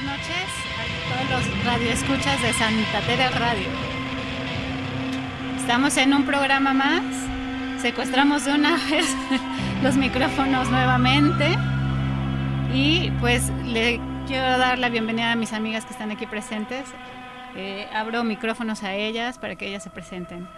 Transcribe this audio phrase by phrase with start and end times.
[0.00, 0.46] buenas noches
[0.78, 3.00] a todos los radioescuchas de Santa
[3.38, 3.68] Radio.
[5.58, 7.02] Estamos en un programa más.
[7.80, 9.06] Secuestramos de una vez
[9.82, 11.56] los micrófonos nuevamente.
[12.72, 16.86] Y pues le quiero dar la bienvenida a mis amigas que están aquí presentes.
[17.56, 20.48] Eh, abro micrófonos a ellas para que ellas se presenten.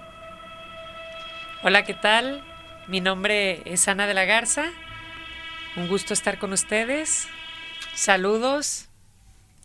[1.62, 2.44] Hola, ¿qué tal?
[2.86, 4.64] Mi nombre es Ana de la Garza.
[5.76, 7.28] Un gusto estar con ustedes.
[7.94, 8.91] Saludos.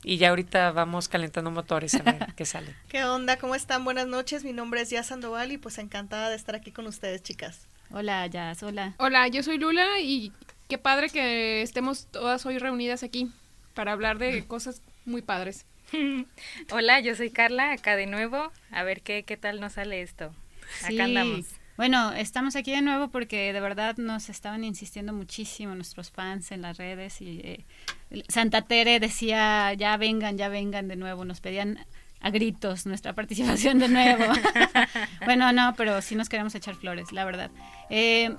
[0.03, 2.73] Y ya ahorita vamos calentando motores a ver qué sale.
[2.87, 3.37] ¿Qué onda?
[3.37, 3.83] ¿Cómo están?
[3.83, 4.43] Buenas noches.
[4.43, 7.67] Mi nombre es Yas Sandoval y pues encantada de estar aquí con ustedes, chicas.
[7.91, 8.61] Hola, Yas.
[8.63, 8.93] Hola.
[8.97, 10.31] Hola, yo soy Lula y
[10.67, 13.31] qué padre que estemos todas hoy reunidas aquí
[13.73, 15.65] para hablar de cosas muy padres.
[16.71, 18.51] Hola, yo soy Carla, acá de nuevo.
[18.71, 20.33] A ver qué, qué tal nos sale esto.
[20.83, 21.45] Acá andamos.
[21.77, 26.63] Bueno, estamos aquí de nuevo porque de verdad nos estaban insistiendo muchísimo nuestros fans en
[26.63, 27.65] las redes y eh,
[28.27, 31.79] Santa Tere decía, ya vengan, ya vengan de nuevo, nos pedían
[32.19, 34.23] a gritos nuestra participación de nuevo.
[35.25, 37.51] bueno, no, pero sí nos queremos echar flores, la verdad.
[37.89, 38.35] Eh,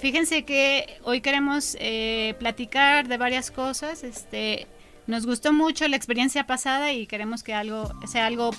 [0.00, 4.02] fíjense que hoy queremos eh, platicar de varias cosas.
[4.02, 4.66] Este,
[5.06, 8.50] nos gustó mucho la experiencia pasada y queremos que algo sea algo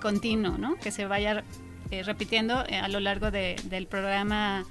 [0.00, 0.76] continuo, ¿no?
[0.76, 1.44] Que se vaya
[1.94, 4.64] eh, repitiendo eh, a lo largo del programa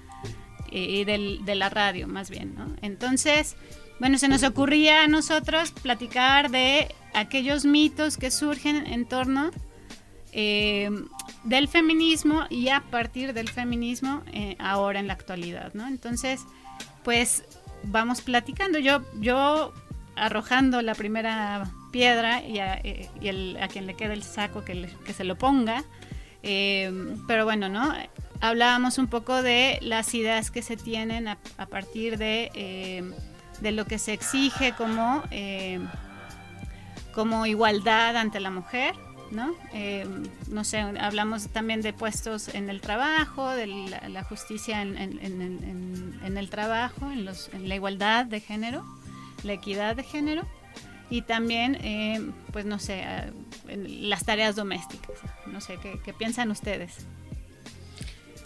[0.72, 2.56] eh, y de la radio, más bien.
[2.56, 2.76] ¿no?
[2.82, 3.56] Entonces,
[4.00, 9.52] bueno, se nos ocurría a nosotros platicar de aquellos mitos que surgen en torno
[10.34, 14.24] del feminismo y a partir del feminismo
[14.58, 15.88] ahora en la actualidad, ¿no?
[15.88, 16.42] Entonces,
[17.04, 17.44] pues
[17.84, 18.80] vamos platicando.
[18.80, 19.74] Yo, yo
[20.16, 22.82] arrojando la primera piedra y a,
[23.68, 25.84] quien le quede el saco que, se lo ponga.
[26.42, 26.92] Eh,
[27.28, 27.94] pero bueno, ¿no?
[28.42, 31.38] Hablábamos un poco de las ideas que se tienen a,
[31.70, 33.04] partir de, eh,
[33.64, 35.80] de, lo que se exige como, eh,
[37.14, 38.94] como igualdad ante la mujer,
[39.32, 39.56] ¿no?
[40.50, 43.66] no sé, hablamos también de puestos en el trabajo, de
[44.10, 48.86] la, justicia en, en, el trabajo, los, en la igualdad de género,
[49.44, 50.46] la equidad de género
[51.14, 53.06] y también, eh, pues no sé,
[53.68, 55.16] las tareas domésticas.
[55.46, 57.06] No sé, ¿qué, piensan ustedes?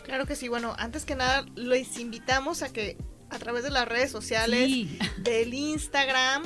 [0.04, 2.98] Claro que sí, bueno, antes que nada les invitamos a que
[3.30, 4.72] a través de las redes sociales,
[5.18, 6.44] del Instagram,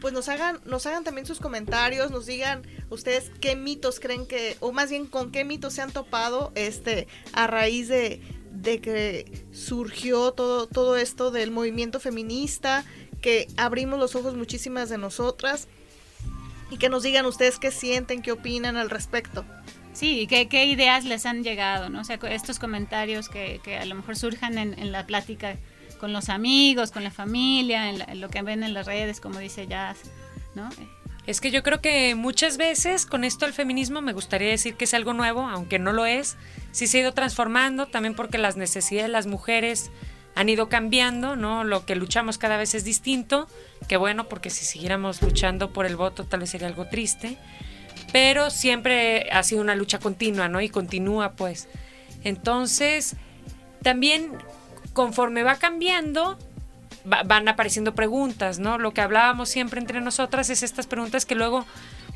[0.00, 4.56] pues nos hagan, nos hagan también sus comentarios, nos digan ustedes qué mitos creen que,
[4.60, 8.20] o más bien con qué mitos se han topado este, a raíz de,
[8.52, 12.84] de que surgió todo, todo esto del movimiento feminista,
[13.20, 15.68] que abrimos los ojos muchísimas de nosotras
[16.70, 19.44] y que nos digan ustedes qué sienten, qué opinan al respecto.
[19.92, 22.02] Sí, qué, qué ideas les han llegado, ¿no?
[22.02, 25.56] O sea, estos comentarios que, que a lo mejor surjan en, en, la plática
[25.98, 29.66] con los amigos, con la familia, en, lo que ven en las redes, como dice
[29.66, 29.98] Jazz,
[30.54, 30.68] ¿no?
[31.26, 34.84] Es que yo creo que muchas veces con esto el feminismo me gustaría decir que
[34.84, 36.36] es algo nuevo, aunque no lo es.
[36.70, 39.90] Sí se ha ido transformando, también porque las necesidades de las mujeres
[40.36, 41.64] han ido cambiando, ¿no?
[41.64, 43.48] Lo que luchamos cada vez es distinto,
[43.88, 47.38] que bueno, porque si siguiéramos luchando por el voto tal vez sería algo triste,
[48.12, 50.60] pero siempre ha sido una lucha continua, ¿no?
[50.60, 51.68] Y continúa, pues.
[52.22, 53.16] Entonces,
[53.82, 54.32] también
[54.96, 56.38] conforme va cambiando,
[57.04, 58.78] van apareciendo preguntas, ¿no?
[58.78, 61.66] Lo que hablábamos siempre entre nosotras es estas preguntas que luego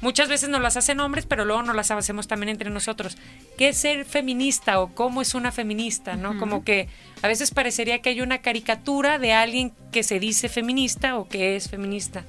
[0.00, 3.18] muchas veces nos las hacen hombres, pero luego nos las hacemos también entre nosotros.
[3.58, 6.38] ¿Qué es ser feminista o cómo es una feminista, no?
[6.38, 6.88] Como que
[7.20, 11.56] a veces parecería que hay una caricatura de alguien que se dice feminista o que
[11.56, 12.24] es feminista.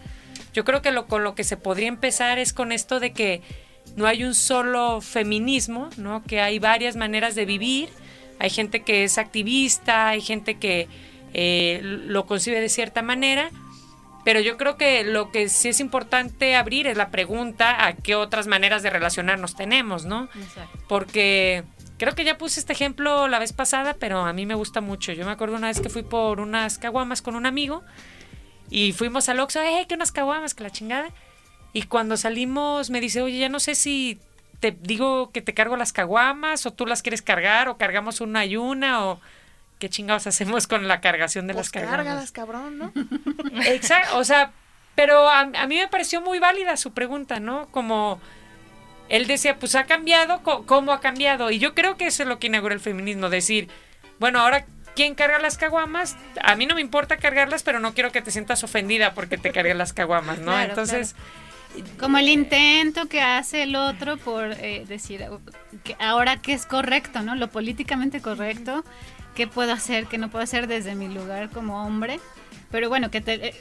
[0.53, 3.41] Yo creo que lo con lo que se podría empezar es con esto de que
[3.95, 6.23] no hay un solo feminismo, ¿no?
[6.23, 7.88] Que hay varias maneras de vivir.
[8.41, 10.88] Hay gente que es activista, hay gente que
[11.35, 13.52] eh, lo concibe de cierta manera,
[14.25, 18.16] pero yo creo que lo que sí es importante abrir es la pregunta a qué
[18.16, 20.28] otras maneras de relacionarnos tenemos, ¿no?
[20.88, 21.63] Porque
[22.00, 25.12] creo que ya puse este ejemplo la vez pasada, pero a mí me gusta mucho.
[25.12, 27.84] Yo me acuerdo una vez que fui por unas caguamas con un amigo
[28.72, 31.09] y fuimos al Oxxo, ¡eh, que unas caguamas, que la chingada!
[31.73, 34.20] Y cuando salimos me dice, oye, ya no sé si
[34.61, 38.46] te digo que te cargo las caguamas o tú las quieres cargar o cargamos una
[38.46, 39.19] y una o
[39.79, 41.91] ¿qué chingados hacemos con la cargación de las pues cargas?
[41.91, 42.93] Cárgalas, cabrón, ¿no?
[43.66, 44.53] Exacto, o sea,
[44.96, 47.67] pero a, mí me pareció muy válida su pregunta, ¿no?
[47.72, 48.22] Como
[49.09, 51.49] él decía, pues ha cambiado, ¿cómo ha cambiado?
[51.49, 53.67] Y yo creo que eso es lo que inaugura el feminismo, decir,
[54.19, 54.66] bueno, ahora
[54.96, 56.17] ¿quién carga las caguamas?
[56.43, 59.52] A mí no me importa cargarlas, pero no quiero que te sientas ofendida porque te
[59.52, 60.58] cargué las caguamas, ¿no?
[60.59, 61.16] Entonces...
[62.00, 65.26] Como el intento que hace el otro por eh, decir
[65.84, 67.35] que ahora qué es correcto, ¿no?
[67.35, 68.84] Lo políticamente correcto
[69.35, 72.20] qué puedo hacer, qué no puedo hacer desde mi lugar como hombre.
[72.70, 73.53] Pero bueno, que te, eh,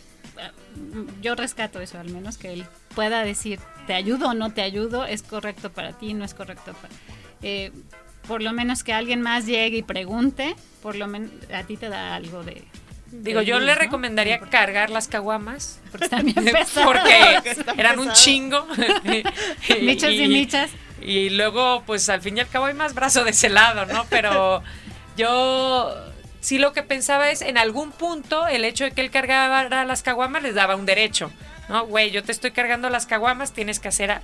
[1.20, 5.04] yo rescato eso al menos, que él pueda decir, te ayudo o no te ayudo,
[5.04, 6.94] es correcto para ti, no es correcto para...
[7.42, 7.72] Eh,
[8.28, 11.88] por lo menos que alguien más llegue y pregunte, por lo menos a ti te
[11.88, 12.62] da algo de...
[13.12, 15.80] Digo, yo le recomendaría cargar las caguamas.
[15.90, 16.86] Porque están bien pesadas.
[16.86, 17.42] Porque
[17.76, 18.66] eran un chingo.
[19.80, 20.70] michas y, michas.
[21.00, 24.06] Y luego, pues al fin y al cabo hay más brazo de ese lado, ¿no?
[24.10, 24.62] Pero
[25.16, 25.94] yo
[26.40, 30.02] sí lo que pensaba es, en algún punto, el hecho de que él cargara las
[30.02, 31.30] caguamas les daba un derecho.
[31.68, 31.86] ¿no?
[31.86, 34.20] Güey, yo te estoy cargando las caguamas, tienes que hacer...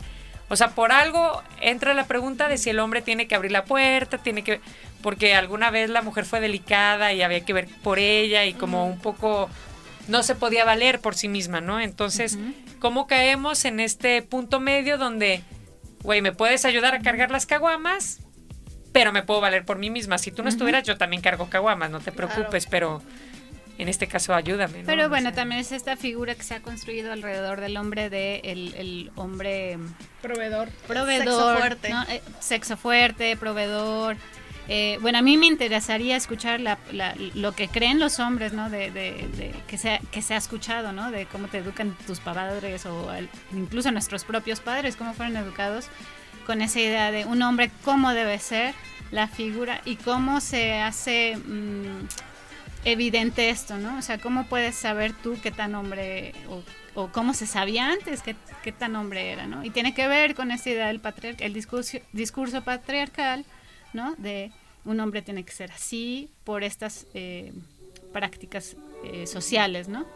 [0.49, 3.65] O sea, por algo entra la pregunta de si el hombre tiene que abrir la
[3.65, 4.61] puerta, tiene que...
[5.03, 8.87] Porque alguna vez la mujer fue delicada y había que ver por ella y como
[8.87, 9.49] un poco
[10.09, 11.81] no se podía valer por sí misma, ¿no?
[11.81, 12.39] Entonces,
[12.79, 15.43] ¿cómo caemos en este punto medio donde,
[16.03, 18.21] güey, me puedes ayudar a cargar las caguamas,
[18.93, 20.19] pero me puedo valer por mí misma?
[20.19, 23.03] Si tú no estuvieras, yo también cargo caguamas, no te preocupes, pero
[23.79, 24.83] en este caso ayúdame.
[24.85, 29.11] Pero bueno, también es esta figura que se ha construido alrededor del hombre de el,
[29.17, 29.79] hombre
[30.23, 34.17] proveedor, proveedor, sexo fuerte, eh, sexo fuerte, proveedor.
[34.69, 38.69] Eh, bueno, a mí me interesaría escuchar lo que creen los hombres, ¿no?
[38.69, 41.11] De, que, se, que se ha escuchado, ¿no?
[41.11, 43.09] De cómo te educan tus padres o
[43.53, 45.89] incluso nuestros propios padres, cómo fueron educados
[46.47, 48.75] con esa idea de un hombre, cómo debe ser
[49.11, 51.37] la figura y cómo se hace...
[51.37, 52.07] Mm,
[52.87, 53.99] evidente esto, ¿no?
[53.99, 56.33] O sea, ¿cómo puedes saber tú qué tan hombre
[56.95, 59.65] o, cómo se sabía antes qué, qué, tan hombre era, ¿no?
[59.65, 63.45] Y tiene que ver con esta idea del patriarca, el discurso, discurso patriarcal,
[63.93, 64.15] ¿no?
[64.17, 64.53] De
[64.85, 67.53] un hombre tiene que ser así por estas eh,
[68.13, 70.07] prácticas eh, sociales, ¿no?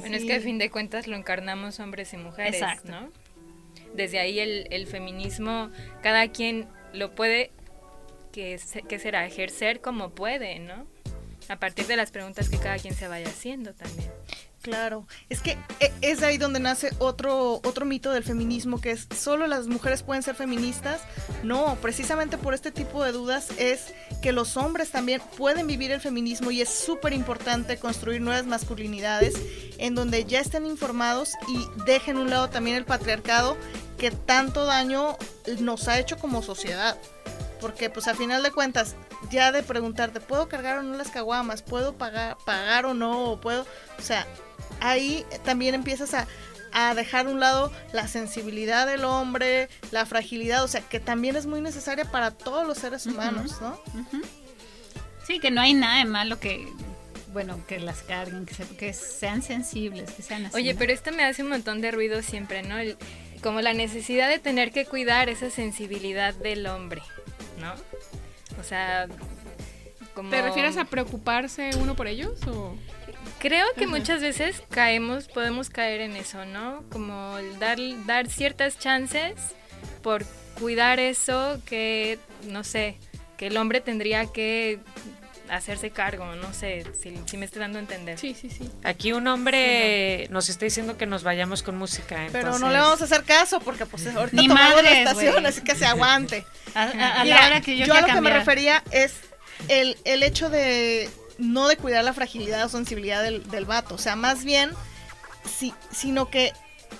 [0.00, 3.10] bueno, es que a fin de cuentas lo encarnamos hombres y mujeres, ¿no?
[3.94, 5.70] Desde ahí el, el, feminismo,
[6.02, 7.52] cada quien lo puede,
[8.32, 10.86] que, que será, ejercer como puede, ¿no?
[11.48, 14.10] A partir de las preguntas que cada quien se vaya haciendo también.
[14.64, 19.06] Claro, es que e, es ahí donde nace otro, otro mito del feminismo, que es
[19.14, 21.02] solo las mujeres pueden ser feministas.
[21.42, 23.92] No, precisamente por este tipo de dudas es
[24.22, 29.34] que los hombres también pueden vivir el feminismo y es súper importante construir nuevas masculinidades
[29.76, 33.58] en donde ya estén informados y dejen un lado también el patriarcado
[33.98, 35.18] que tanto daño
[35.60, 36.96] nos ha hecho como sociedad.
[37.60, 38.96] Porque pues a final de cuentas,
[39.30, 41.62] ya de preguntarte, ¿puedo cargar o no las caguamas?
[41.62, 43.38] ¿Puedo pagar, pagar o no?
[43.40, 43.66] ¿Puedo?
[43.98, 44.26] O sea,
[44.80, 46.26] ahí también empiezas a,
[46.72, 51.46] a dejar un lado la sensibilidad del hombre, la fragilidad, o sea, que también es
[51.46, 53.80] muy necesaria para todos los seres humanos, ¿no?
[55.26, 56.68] Sí, que no hay nada de malo que,
[57.32, 60.56] bueno, que las carguen, que, sean sensibles, que sean así.
[60.56, 62.76] Oye, pero esto me hace un montón de ruido siempre, ¿no?
[63.40, 67.02] como la necesidad de tener que cuidar esa sensibilidad del hombre,
[67.60, 67.74] ¿no?
[68.60, 69.06] O sea,
[70.14, 70.30] como...
[70.30, 72.76] ¿Te refieres a preocuparse uno por ellos o...?
[73.38, 76.82] Creo que muchas veces caemos, podemos caer en eso, ¿no?
[76.90, 79.34] Como dar, dar ciertas chances
[80.02, 80.24] por
[80.58, 82.18] cuidar eso que,
[82.48, 82.96] no sé,
[83.36, 84.78] que el hombre tendría que
[85.48, 88.18] hacerse cargo, no sé si, me estoy dando a entender.
[88.18, 88.70] Sí, sí, sí.
[88.82, 92.26] Aquí un hombre nos está diciendo que nos vayamos con música.
[92.32, 95.62] Pero no le vamos a hacer caso porque pues ahorita Ni tomamos la estación, así
[95.62, 96.44] que se aguante.
[96.74, 99.14] a, la hora que yo, yo a lo que me refería es
[99.68, 103.98] el, el hecho de no de cuidar la fragilidad o sensibilidad del, del vato, o
[103.98, 104.70] sea, más bien,
[105.44, 106.52] sí, sino que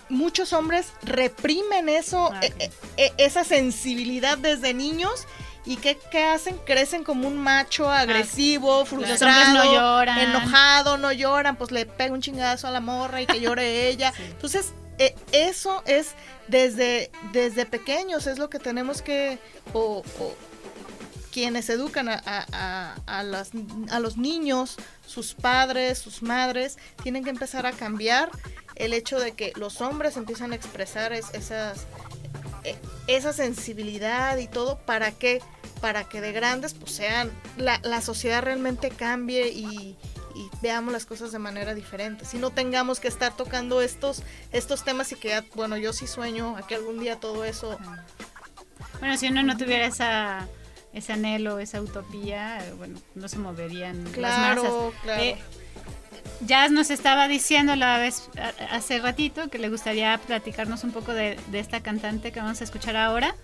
[0.09, 5.27] muchos hombres reprimen eso, ah, e, e, esa sensibilidad desde niños
[5.67, 6.59] ¿Y qué, hacen?
[6.67, 12.69] Crecen como un macho ah, agresivo, frustrado, enojado, no lloran, pues le pega un chingazo
[12.69, 14.13] a la morra y que llore ella.
[14.19, 16.15] Entonces, eh, eso es
[16.49, 19.39] desde, desde pequeños, es lo que tenemos que,
[19.73, 20.03] o,
[21.33, 23.51] quienes educan a, a, a, las,
[23.91, 28.31] a los niños, sus padres, sus madres, tienen que empezar a cambiar
[28.77, 31.81] el hecho de que los hombres empiezan a expresar esas, e,
[33.07, 35.41] esa sensibilidad y todo para que
[35.81, 39.97] para que de grandes pues sean la, la sociedad realmente cambie y,
[40.63, 42.25] veamos las cosas de manera diferente.
[42.25, 46.57] Si no tengamos que estar tocando estos, estos temas y que bueno, yo sí sueño
[46.57, 47.79] a que algún día todo eso...
[48.99, 50.49] Bueno, si uno no tuviera esa,
[50.93, 54.73] ese anhelo, esa utopía, bueno, no se moverían las masas.
[55.03, 55.23] Claro.
[55.23, 55.37] Eh,
[56.47, 58.29] Jazz nos estaba diciendo la vez
[58.71, 62.65] hace ratito que le gustaría platicarnos un poco de, de esta cantante que vamos a
[62.65, 63.35] escuchar ahora.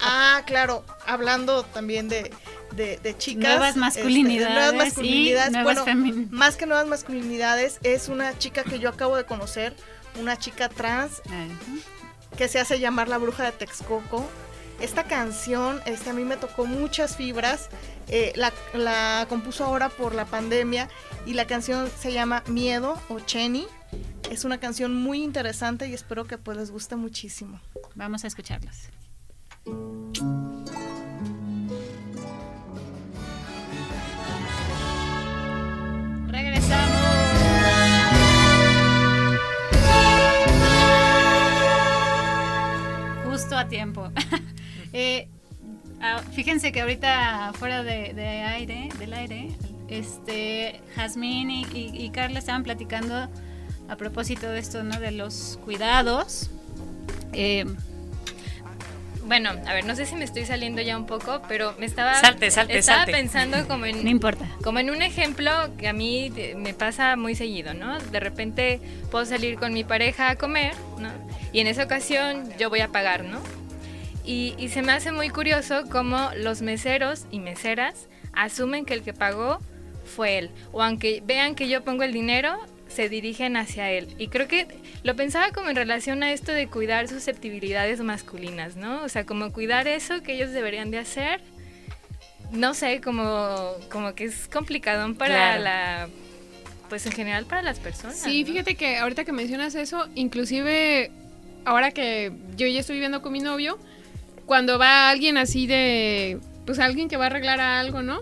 [0.00, 2.30] Ah, claro, hablando también de,
[2.72, 3.44] de, chicas.
[3.44, 4.54] Nuevas este, masculinidades.
[4.54, 5.62] nuevas masculinidades.
[5.62, 5.84] bueno,
[6.30, 9.74] más que nuevas masculinidades, es una chica que yo acabo de conocer,
[10.20, 11.22] una chica trans,
[12.36, 14.28] que se hace llamar la bruja de Texcoco.
[14.80, 17.68] Esta canción este, a mí me tocó muchas fibras.
[18.08, 20.88] Eh, la, compuso ahora por la pandemia
[21.26, 23.66] y la canción se llama Miedo o Chenny.
[24.30, 27.60] Es una canción muy interesante y espero que pues les guste muchísimo.
[27.94, 28.90] Vamos a escucharlas.
[36.28, 37.04] Regresamos.
[43.24, 44.10] Justo a tiempo.
[44.96, 45.28] Eh,
[46.04, 49.48] ah, fíjense que ahorita fuera de, de aire, del aire,
[49.88, 53.28] este, Jazmín y, y- y Carla estaban platicando
[53.88, 54.98] a propósito de esto, ¿no?
[55.00, 56.50] De los cuidados.
[57.32, 57.64] Eh,
[59.26, 62.14] Bueno, a ver, no sé si me estoy saliendo ya un poco, pero me estaba
[62.20, 63.12] Salte, salte, estaba salte.
[63.12, 64.46] pensando como en no importa.
[64.62, 67.98] como en un ejemplo que a mí me pasa muy seguido, ¿no?
[67.98, 68.80] De repente
[69.10, 71.08] puedo salir con mi pareja a comer, ¿no?
[71.54, 73.38] Y en esa ocasión yo voy a pagar, ¿no?
[74.24, 79.02] Y, y se me hace muy curioso cómo los meseros y meseras asumen que el
[79.02, 79.58] que pagó
[80.04, 80.50] fue él.
[80.72, 84.14] O aunque vean que yo pongo el dinero, se dirigen hacia él.
[84.18, 84.66] Y creo que
[85.02, 89.02] lo pensaba como en relación a esto de cuidar susceptibilidades masculinas, ¿no?
[89.02, 91.40] O sea, como cuidar eso que ellos deberían de hacer
[92.54, 95.62] no sé, como, como que es complicadón para Claro.
[95.62, 96.08] la,
[96.88, 98.16] pues en general para las personas.
[98.16, 98.48] Sí, ¿no?
[98.48, 101.10] fíjate que ahorita que mencionas eso, inclusive
[101.64, 103.78] ahora que yo ya estoy viviendo con mi novio,
[104.46, 108.20] cuando va alguien así de, pues alguien que va a arreglar algo, ¿no?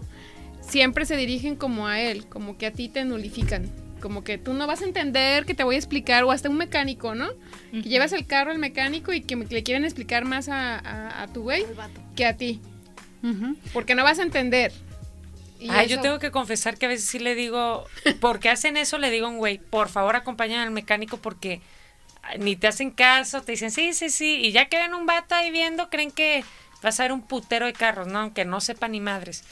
[0.61, 3.69] Siempre se dirigen como a él, como que a ti te nulifican,
[4.01, 6.57] como que tú no vas a entender, que te voy a explicar, o hasta un
[6.57, 7.29] mecánico, ¿no?
[7.73, 11.23] Que llevas el carro al mecánico y que me- le quieren explicar más a, a-
[11.23, 11.65] a tu güey
[12.17, 12.61] que a ti,
[13.73, 14.73] porque no vas a entender.
[15.61, 17.85] Y Ay, yo tengo que confesar que a veces sí le digo,
[18.21, 21.61] porque hacen eso, le digo a un güey, por favor acompáñame al mecánico porque
[22.39, 25.35] ni te hacen caso, te dicen sí, sí, sí, y ya que ven un vato
[25.35, 26.45] ahí viendo, creen que
[26.83, 28.21] vas a ver un putero de carros, ¿no?
[28.21, 29.45] Aunque no sepa ni madres.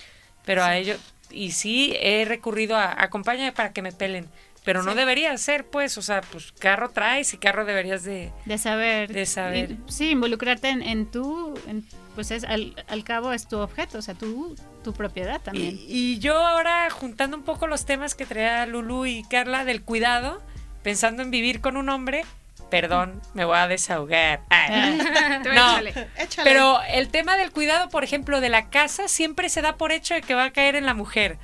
[0.45, 0.99] Pero a ellos,
[1.31, 4.29] y sí he recurrido a acompáñame para que me pelen.
[4.65, 8.31] Pero no debería ser, pues, o sea, pues carro traes y carro deberías de...
[8.45, 9.11] De saber.
[9.11, 9.77] De saber.
[9.89, 14.03] sí, involucrarte en, en tu, en- pues es al, al cabo es tu objeto, o
[14.03, 15.77] sea, tu, tu propiedad también.
[15.79, 19.83] Y, y yo ahora juntando un poco los temas que traía Lulu y Carla del
[19.83, 20.43] cuidado,
[20.83, 22.25] pensando en vivir con un hombre,
[22.71, 24.41] perdón, me voy a desahogar.
[24.49, 24.99] Ay.
[25.01, 25.71] Ah, Tú No.
[25.73, 26.09] échale.
[26.17, 26.49] Échale.
[26.51, 30.15] Pero el tema del cuidado, por ejemplo, de la casa, siempre se da por hecho
[30.15, 31.39] de que va a caer en la mujer.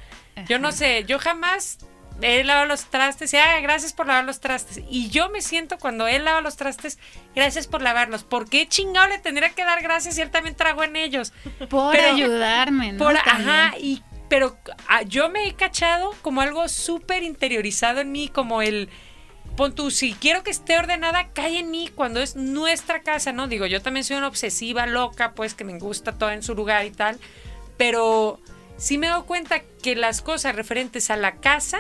[0.49, 1.79] Yo no sé, yo jamás
[2.23, 4.83] he lavado los trastes y, ah, gracias por lavar los trastes.
[4.91, 6.99] Y yo me siento cuando él lava los trastes,
[7.35, 8.23] gracias por lavarlos.
[8.25, 11.33] ¿Por qué chingado le tendría que dar gracias si él también trago en ellos?
[11.71, 12.99] por pero- ayudarme, ¿no?
[13.05, 18.29] Por, ajá, y pero ah, yo me he cachado como algo súper interiorizado en mí,
[18.29, 18.91] como el
[19.57, 23.49] pon tú, si quiero que esté ordenada, cae en mí cuando es nuestra casa, ¿no?
[23.49, 26.85] Digo, yo también soy una obsesiva, loca, pues que me gusta todo en su lugar
[26.85, 27.19] y tal,
[27.77, 28.39] pero
[28.77, 31.79] sí me dado cuenta que las cosas referentes a la casa,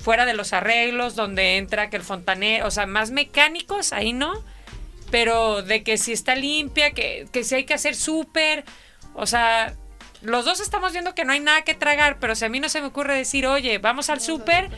[0.00, 4.42] fuera de los arreglos, donde entra que el fontanero, o sea, más mecánicos, ahí no,
[5.10, 8.64] pero de que si está limpia, que, que si hay que hacer súper,
[9.14, 9.74] o sea,
[10.22, 12.68] los dos estamos viendo que no hay nada que tragar, pero si a mí no
[12.68, 14.70] se me ocurre decir, oye, vamos al súper,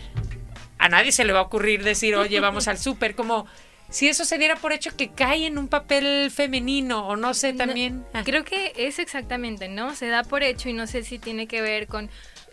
[0.80, 3.46] a nadie se le va a ocurrir decir, oye, vamos al súper, como
[3.90, 7.52] si eso se diera por hecho que cae en un papel femenino, o no sé,
[7.52, 8.04] también.
[8.14, 8.22] ah.
[8.24, 9.94] Creo que es exactamente, ¿no?
[9.94, 12.08] Se da por hecho y no sé si tiene que ver con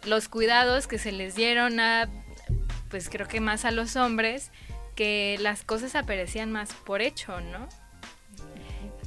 [0.05, 2.09] los cuidados que se les dieron a,
[2.89, 4.51] pues creo que más a los hombres,
[4.95, 7.69] que las cosas aparecían más por hecho, ¿no?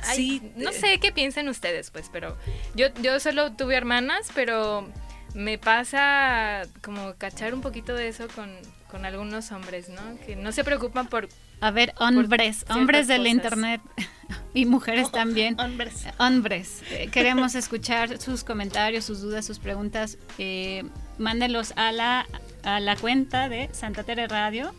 [0.03, 0.73] Ay, Sí, no eh.
[0.73, 2.39] sé qué piensan ustedes, pues, pero
[2.75, 4.89] yo, yo solo tuve hermanas, pero
[5.35, 8.51] me pasa como cachar un poquito de eso con,
[8.91, 10.01] con algunos hombres, ¿no?
[10.27, 11.29] Que no se preocupan por...
[11.61, 13.33] A ver, hombres, hombres del cosas.
[13.35, 13.81] internet
[14.55, 15.59] y mujeres también.
[15.61, 16.05] Hombres.
[16.19, 20.19] Hombres, eh, queremos escuchar sus comentarios, sus dudas, sus preguntas.
[20.39, 20.85] Eh,
[21.19, 22.27] mándenlos a la,
[22.63, 24.75] a la cuenta de Santa Tere Radio.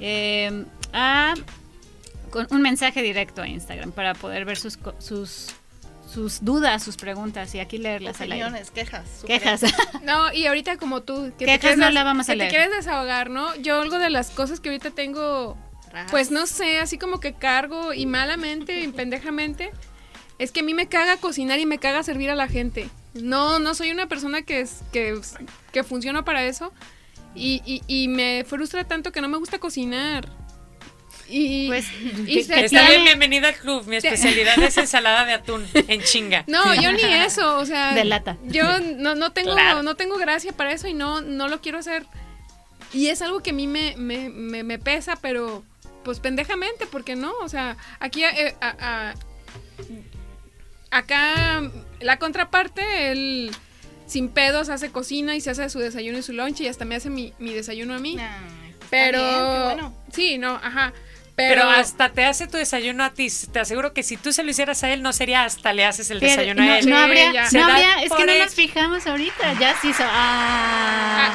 [0.00, 1.34] eh, a,
[2.30, 5.54] con un mensaje directo a Instagram para poder ver sus, sus,
[6.12, 8.20] sus dudas, sus preguntas y aquí leerlas.
[8.20, 9.24] Opiniones, quejas.
[9.26, 9.62] Quejas.
[10.02, 12.50] No, y ahorita como tú, que, Quejas quieres no la vamos a que leer.
[12.50, 13.54] te quieres desahogar, ¿no?
[13.56, 15.56] Yo algo de las cosas que ahorita tengo,
[16.10, 19.70] pues no sé, así como que cargo y malamente y pendejamente,
[20.38, 22.88] es que a mí me caga cocinar y me caga servir a la gente.
[23.14, 25.20] No, no soy una persona que, es, que,
[25.72, 26.72] que funciona para eso
[27.34, 30.28] y, y, y me frustra tanto que no me gusta cocinar.
[31.34, 31.86] Y, Pues,
[32.26, 33.86] y Está tiene- bien, bienvenida al club.
[33.86, 36.44] Mi especialidad es ensalada de atún en chinga.
[36.46, 38.36] No, yo ni eso, o sea, De lata.
[38.44, 38.64] Yo
[38.98, 39.82] no, no tengo Claro.
[39.82, 42.04] no tengo gracia para eso y no no lo quiero hacer.
[42.92, 45.64] Y es algo que a mí me, me, me, me pesa, pero
[46.04, 49.14] pues pendejamente, porque no, o sea, aquí eh, a- a-
[50.90, 51.62] acá
[52.00, 53.50] la contraparte, él
[54.06, 56.96] sin pedos hace cocina y se hace su desayuno y su lunch y hasta me
[56.96, 58.18] hace mi, mi desayuno a mí.
[58.90, 60.92] pero sí, no, ajá.
[61.34, 63.28] Pero, hasta te hace tu desayuno a ti.
[63.52, 66.10] Te aseguro que si tú se lo hicieras a él, no sería hasta le haces
[66.10, 66.88] el desayuno a él.
[66.88, 69.54] No habría, no habría es que no nos fijamos ahorita.
[69.58, 70.04] Ya se hizo.
[70.06, 71.32] Ah,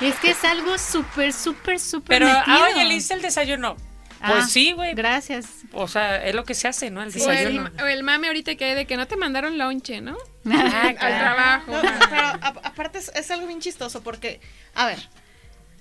[0.00, 2.20] es que es algo súper, súper, súper.
[2.20, 3.76] Pero, ah, oye, le hice el desayuno.
[4.18, 4.94] Pues ah, sí, güey.
[4.94, 5.46] Gracias.
[5.72, 7.02] O sea, es lo que se hace, ¿no?
[7.02, 7.70] El desayuno.
[7.80, 10.16] O el, mame ahorita que hay de que no te mandaron lonche, ¿no?
[10.50, 11.72] Ah, Al trabajo.
[12.10, 14.40] pero aparte es, algo bien chistoso porque,
[14.74, 14.98] a ver,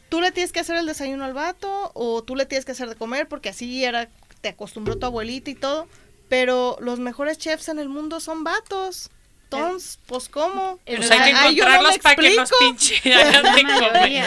[0.09, 2.89] tú le tienes que hacer el desayuno al vato o tú le tienes que hacer
[2.89, 4.09] de comer porque así era,
[4.41, 5.87] te acostumbró tu abuelita y todo.
[6.29, 9.09] Pero los mejores chefs en el mundo son vatos.
[9.49, 10.77] Entonces, pues cómo.
[10.85, 13.01] Pues hay que encontrarlos para que nos pinche.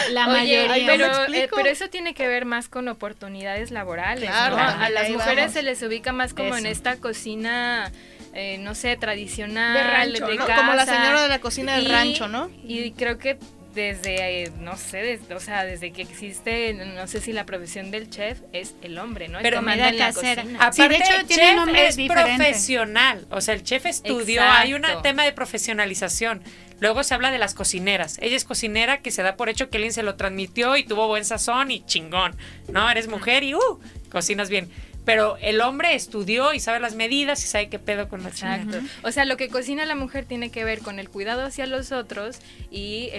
[0.09, 0.85] la mayoría.
[0.87, 4.29] pero, eh, pero, eso tiene que ver más con oportunidades laborales.
[4.29, 7.91] Claro, A las mujeres se les ubica más como en esta cocina.
[8.33, 9.73] Eh, no sé, tradicional,
[10.13, 12.49] de, rancho, como la señora de la cocina del rancho, ¿no?
[12.63, 13.37] Y creo que
[13.73, 17.91] desde, eh, no sé, desde, o sea, desde que existe, no sé si la profesión
[17.91, 19.39] del chef es el hombre, ¿no?
[19.41, 20.43] Pero me da casera.
[20.59, 25.23] Aparte, de hecho, tiene chef es profesional, o sea, el chef estudió, hay un tema
[25.23, 26.41] de profesionalización.
[26.79, 28.17] Luego se habla de las cocineras.
[28.21, 31.07] Ella es cocinera que se da por hecho que alguien se lo transmitió y tuvo
[31.07, 32.35] buen sazón y chingón,
[32.69, 32.89] ¿no?
[32.89, 34.71] Eres mujer y, uh, cocinas bien
[35.05, 38.79] pero el hombre estudió y sabe las medidas y sabe qué pedo con la Exacto.
[39.03, 41.91] O sea, lo que cocina la mujer tiene que ver con el cuidado hacia los
[41.91, 42.39] otros
[42.69, 43.09] y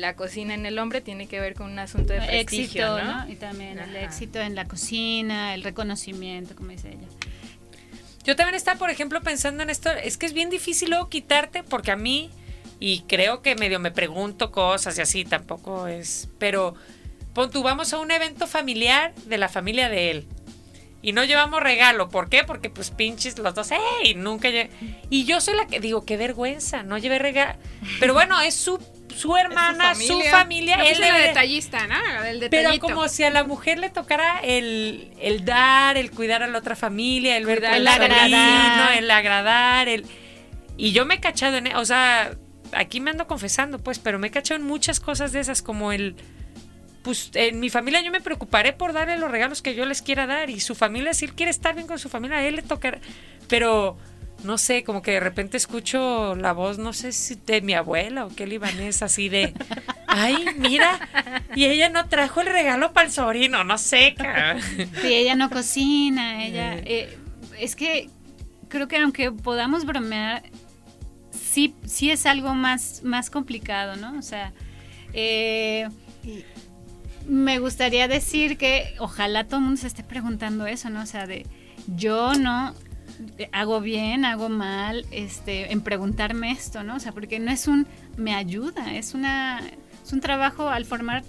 [0.00, 3.28] la cocina en el hombre tiene que ver con un asunto de prestigio, éxito, ¿no?
[3.28, 7.08] Y también el éxito en la cocina, el reconocimiento, como dice ella.
[8.24, 11.62] Yo también estaba, por ejemplo, pensando en esto, es que es bien difícil luego quitarte
[11.62, 12.30] porque a mí,
[12.78, 16.74] y creo que medio me pregunto cosas y así, tampoco es, pero
[17.34, 20.26] pon tú, vamos a un evento familiar de la familia de él
[21.02, 22.08] y no llevamos regalo.
[22.08, 22.44] ¿Por qué?
[22.44, 24.14] Porque pues pinches los dos, ¡ey!
[24.14, 24.48] Nunca
[25.08, 27.58] Y yo soy la que digo, qué vergüenza, no llevé regalo.
[27.98, 28.78] Pero bueno, es su,
[29.14, 30.76] su hermana, su familia.
[30.76, 32.24] Él es el detallista, ¿no?
[32.24, 36.46] El Pero como si a la mujer le tocara el, el dar, el cuidar a
[36.46, 40.04] la otra familia, el ver el agradar, el agradar, el...
[40.76, 42.32] Y yo me he cachado en, o sea,
[42.72, 45.92] aquí me ando confesando, pues, pero me he cachado en muchas cosas de esas como
[45.92, 46.16] el
[47.02, 50.26] pues en mi familia yo me preocuparé por darle los regalos que yo les quiera
[50.26, 52.62] dar y su familia si él quiere estar bien con su familia a él le
[52.62, 53.00] tocará.
[53.48, 53.96] Pero
[54.44, 58.26] no sé como que de repente escucho la voz no sé si de mi abuela
[58.26, 59.52] o qué libanés así de
[60.06, 60.98] ay mira
[61.54, 64.14] y ella no trajo el regalo para el sobrino no sé
[65.02, 67.18] sí ella no cocina ella eh,
[67.58, 68.08] es que
[68.68, 70.42] creo que aunque podamos bromear
[71.32, 74.52] sí sí es algo más más complicado no o sea
[75.12, 75.88] eh,
[77.30, 81.02] me gustaría decir que ojalá todo el mundo se esté preguntando eso, ¿no?
[81.02, 81.46] O sea, de
[81.86, 82.74] yo no
[83.52, 86.96] hago bien, hago mal, este, en preguntarme esto, ¿no?
[86.96, 89.60] O sea, porque no es un me ayuda, es una
[90.02, 91.22] es un trabajo al formar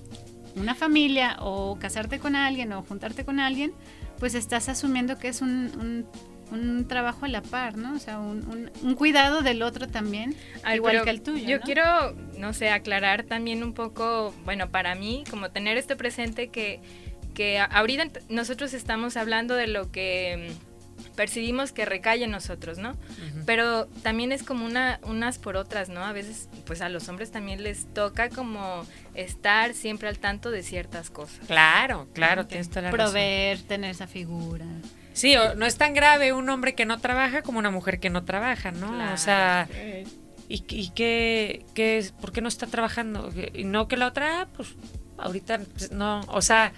[0.56, 3.72] una familia o casarte con alguien o juntarte con alguien,
[4.18, 6.08] pues estás asumiendo que es un un
[6.88, 7.96] trabajo a la par, ¿no?
[7.96, 10.36] O sea, un, un, cuidado del otro también,
[10.74, 11.48] igual que el tuyo.
[11.48, 16.50] Yo quiero, no sé, aclarar también un poco, bueno, para mí, como tener esto presente
[16.50, 16.82] que,
[17.34, 22.98] que ahorita nosotros estamos hablando de lo que mm, percibimos que recae en nosotros, ¿no?
[23.46, 26.04] Pero también es como una, unas por otras, ¿no?
[26.04, 28.86] A veces, pues a los hombres también les toca como
[29.16, 31.48] estar siempre al tanto de ciertas cosas.
[31.48, 34.66] Claro, claro, tienes toda la Proveer, tener esa figura.
[35.14, 38.24] Sí, no es tan grave un hombre que no trabaja como una mujer que no
[38.24, 39.14] trabaja, ¿no?
[39.14, 39.68] o sea,
[40.48, 43.30] ¿y, y qué, qué, por qué no está trabajando?
[43.54, 44.70] Y no que la otra, pues
[45.18, 46.74] ahorita pues, no, o sea,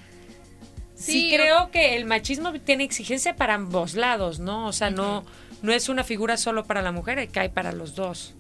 [0.95, 4.67] sí, creo que el machismo tiene exigencia para ambos lados, ¿no?
[4.67, 5.25] O sea, no,
[5.61, 8.35] no es una figura solo para la mujer, que hay para los dos.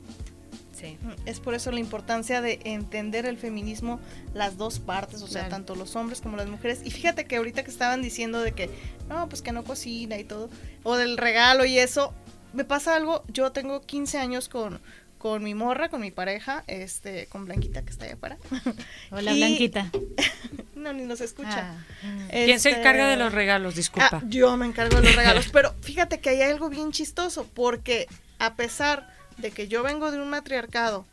[1.25, 3.99] Es por eso la importancia de entender el feminismo
[4.33, 6.81] las dos partes, o sea, tanto los hombres como las mujeres.
[6.83, 8.69] Y fíjate que ahorita que estaban diciendo de que,
[9.07, 10.49] no, pues que no cocina y todo,
[10.83, 12.13] o del regalo y eso,
[12.53, 14.79] me pasa algo, yo tengo 15 años con,
[15.17, 18.37] con mi morra, con mi pareja, este, con Blanquita que está allá afuera.
[19.11, 19.89] Hola Blanquita.
[20.75, 21.75] no, ni nos escucha.
[22.03, 22.27] Ah.
[22.29, 23.75] ¿Quién se encarga de los regalos?
[23.75, 24.19] Disculpa.
[24.21, 28.07] Ah, yo me encargo de los regalos, pero fíjate que hay algo bien chistoso, porque
[28.39, 31.05] a pesar de que yo vengo de un matriarcado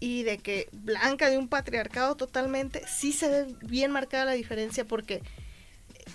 [0.00, 4.84] y de que Blanca de un patriarcado totalmente, sí se ve bien marcada la diferencia
[4.84, 5.22] porque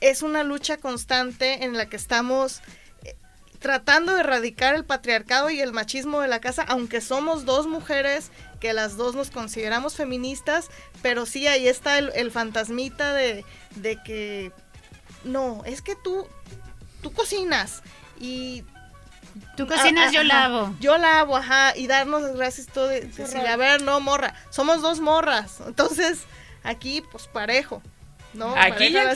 [0.01, 2.61] es una lucha constante en la que estamos
[3.03, 3.15] eh,
[3.59, 8.31] tratando de erradicar el patriarcado y el machismo de la casa, aunque somos dos mujeres
[8.59, 10.69] que las dos nos consideramos feministas,
[11.01, 14.51] pero sí ahí está el, fantasmita de, de que
[15.23, 16.27] no, es que tú,
[17.01, 17.81] tú cocinas
[18.19, 18.63] y
[19.57, 20.73] Tú cocinas, yo lavo.
[20.79, 22.87] Yo lavo, ajá, y darnos las gracias todo.
[22.87, 25.59] De, decir, a ver, no, morra, somos dos morras.
[25.65, 26.19] Entonces,
[26.63, 27.81] aquí, pues parejo.
[28.31, 28.53] ¿no?
[28.55, 29.11] Aquí ya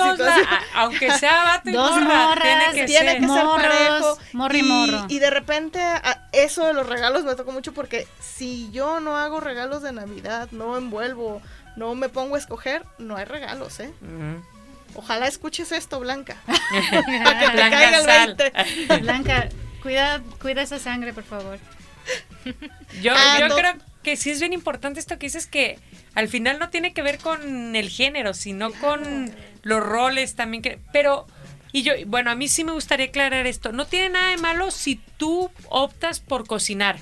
[0.73, 3.21] aunque sea vato y Dos morra, morras, tiene que tiene ser.
[3.21, 4.17] que ser parejo.
[4.33, 5.05] morro y morro.
[5.07, 9.15] y de repente a- eso de los regalos me tocó mucho porque si yo no
[9.15, 11.43] hago regalos de Navidad, no envuelvo,
[11.75, 13.93] no me pongo a escoger, no hay regalos, ¿eh?
[14.95, 16.35] Ojalá escuches esto, Blanca.
[17.23, 18.35] Para que te Blanca caiga el Sal.
[18.35, 18.97] 20.
[18.97, 19.49] Blanca,
[19.83, 21.59] cuida, cuida esa sangre, por favor.
[23.01, 23.55] Yo, Ah, yo no.
[23.55, 25.79] creo que sí es bien importante esto que dices que
[26.15, 30.79] al final no tiene que ver con el género, sino con los roles también que,
[30.91, 31.27] pero
[31.71, 33.71] y yo, bueno, a mí sí me gustaría aclarar esto.
[33.71, 36.99] No tiene nada de malo si tú optas por cocinar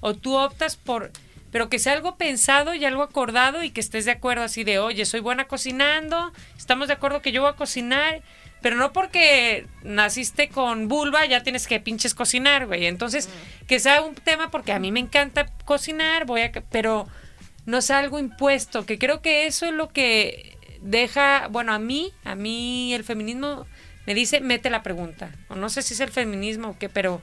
[0.00, 1.10] o tú optas por
[1.50, 4.80] pero que sea algo pensado y algo acordado y que estés de acuerdo así de,
[4.80, 8.22] oye, soy buena cocinando, estamos de acuerdo que yo voy a cocinar,
[8.64, 12.86] pero no porque naciste con vulva ya tienes que pinches cocinar, güey.
[12.86, 13.28] Entonces,
[13.68, 17.06] que sea un tema porque a mí me encanta cocinar, voy a, pero
[17.66, 22.14] no sea algo impuesto, que creo que eso es lo que deja, bueno, a mí,
[22.24, 23.66] a mí el feminismo
[24.06, 25.30] me dice, mete la pregunta.
[25.50, 27.20] O no sé si es el feminismo o qué, pero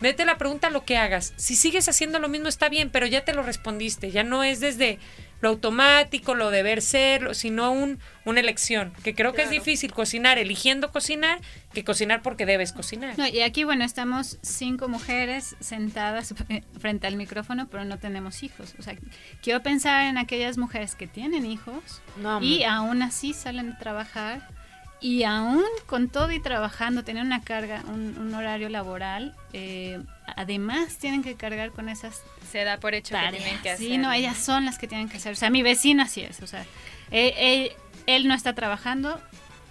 [0.00, 1.34] mete la pregunta a lo que hagas.
[1.36, 4.10] Si sigues haciendo lo mismo está bien, pero ya te lo respondiste.
[4.10, 4.98] Ya no es desde
[5.40, 8.92] lo automático, lo deber ser, sino un, una elección.
[9.02, 11.40] Que creo que es difícil cocinar eligiendo cocinar
[11.72, 13.16] que cocinar porque debes cocinar.
[13.16, 16.34] No, y aquí, bueno, estamos cinco mujeres sentadas
[16.78, 18.74] frente al micrófono, pero no tenemos hijos.
[18.78, 18.96] O sea,
[19.42, 24.59] quiero pensar en aquellas mujeres que tienen hijos No, y aún así salen a trabajar
[25.00, 30.00] y aún con todo y trabajando, tienen una carga, un, un horario laboral, eh,
[30.36, 33.42] además tienen que cargar con esas Se da por hecho que tareas.
[33.42, 33.86] tienen que hacer.
[33.86, 35.32] Sí, no, ellas son las que tienen que hacer.
[35.32, 36.40] O sea, mi vecina sí es.
[36.42, 36.62] O sea,
[37.10, 39.20] eh, eh, él no está trabajando,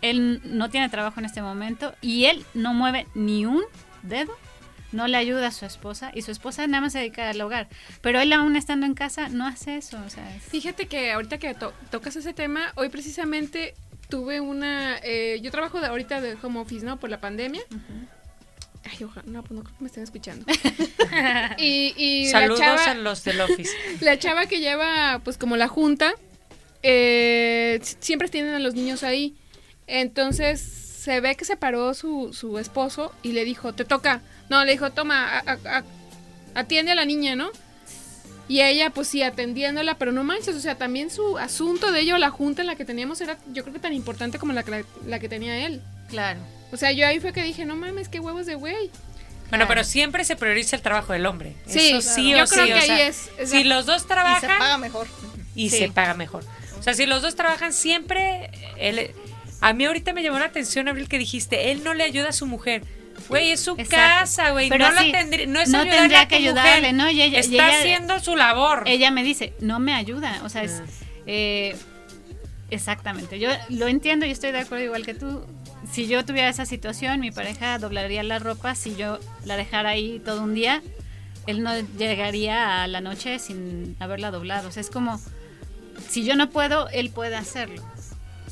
[0.02, 3.62] él no tiene trabajo en este momento y él no mueve ni un
[4.04, 4.36] dedo,
[4.92, 7.68] no le ayuda a su esposa y su esposa nada más se dedica al hogar.
[8.02, 10.00] Pero él aún estando en casa no hace eso.
[10.06, 13.76] O sea, es- Fíjate que ahorita que to- tocas ese tema, hoy precisamente
[14.10, 14.98] tuve una...
[15.04, 17.00] eh, yo trabajo de, ahorita de home office, ¿no?
[17.00, 17.62] Por la pandemia.
[18.84, 20.46] Ay, ojalá, no, pues no creo que me estén escuchando.
[21.58, 23.72] y y la Saludos chava, a los del office.
[24.02, 26.14] la chava que lleva, pues como la junta,
[26.84, 29.36] eh, siempre tienen a los niños ahí.
[29.88, 34.22] Entonces se ve que se paró su, su esposo y le dijo, te toca.
[34.50, 35.84] No, le dijo, toma, a- a- a-
[36.56, 37.52] atiende a la niña, ¿no?
[38.50, 42.18] Y ella, pues sí, atendiéndola, pero no manches, o sea, también su asunto de ello,
[42.18, 44.84] la junta en la que teníamos era, yo creo que tan importante como la, que-
[45.06, 45.82] la que tenía él.
[46.10, 46.40] claro.
[46.72, 48.92] O sea, yo ahí fue que dije, no mames, qué huevos de güey.
[49.50, 51.56] Bueno, pero siempre se prioriza el trabajo del hombre.
[51.66, 54.02] Sí, Eso sí yo o creo sí, que o ahí es- si los dos Y
[54.02, 55.08] se trabajan paga mejor.
[55.56, 55.78] y Sí.
[55.80, 56.44] se paga mejor.
[56.80, 59.10] O sea, si los dos trabajan siempre, él,
[59.62, 62.34] a mí ahorita me llamó la atención, Abril, que dijiste, él no le ayuda a
[62.34, 62.84] su mujer.
[63.28, 63.96] Güey, es su Exacto.
[63.96, 64.70] casa, güey.
[64.70, 66.94] No, lo así, tendrí- no es no ayudarle tendría a tu que ayudarle, mujer.
[66.96, 67.10] ¿no?
[67.10, 68.84] Y ella- y Está ella- haciendo su labor.
[68.86, 70.42] Ella me dice, no me ayuda.
[70.44, 70.82] O sea, es.
[71.26, 71.76] eh,
[72.70, 73.40] exactamente.
[73.40, 75.46] Yo lo entiendo y estoy de acuerdo igual que tú.
[75.92, 78.76] Si yo tuviera esa situación, mi pareja doblaría la ropa.
[78.76, 80.82] Si yo la dejara ahí todo un día,
[81.48, 84.70] él no llegaría a la noche sin haberla doblado.
[84.70, 85.20] O sea, es como.
[86.08, 87.84] Si yo no puedo, él puede hacerlo.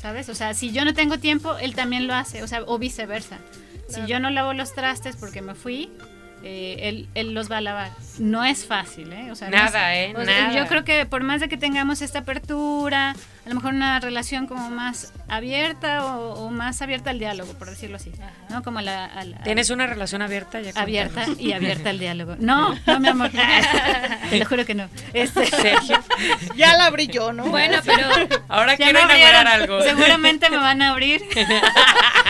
[0.00, 0.28] ¿Sabes?
[0.28, 2.42] O sea, si yo no tengo tiempo, él también lo hace.
[2.42, 3.38] O sea, o viceversa.
[3.88, 5.90] Si yo no lavo los trastes porque me fui,
[6.44, 7.90] eh, él, él los va a lavar.
[8.20, 9.30] No es fácil, ¿eh?
[9.32, 10.14] O sea, no es- Nada, ¿eh?
[10.16, 10.54] o sea, Nada.
[10.56, 13.10] Yo creo que por más de que tengamos esta apertura,
[13.44, 17.68] a lo mejor una relación como más abierta o, o más abierta al diálogo, por
[17.70, 18.12] decirlo así,
[18.50, 18.62] ¿no?
[18.62, 20.60] Como la, a la- ¿Tienes una relación abierta?
[20.60, 22.36] Ya abierta y abierta al diálogo.
[22.38, 23.30] No, no, mi amor.
[24.30, 24.88] Te lo juro que no.
[25.12, 25.98] Este, Sergio.
[26.56, 27.44] Ya la abrí yo, ¿no?
[27.46, 28.06] Bueno, pero
[28.48, 29.80] Ahora quiero inaugurar algo.
[29.82, 31.22] Seguramente me van a abrir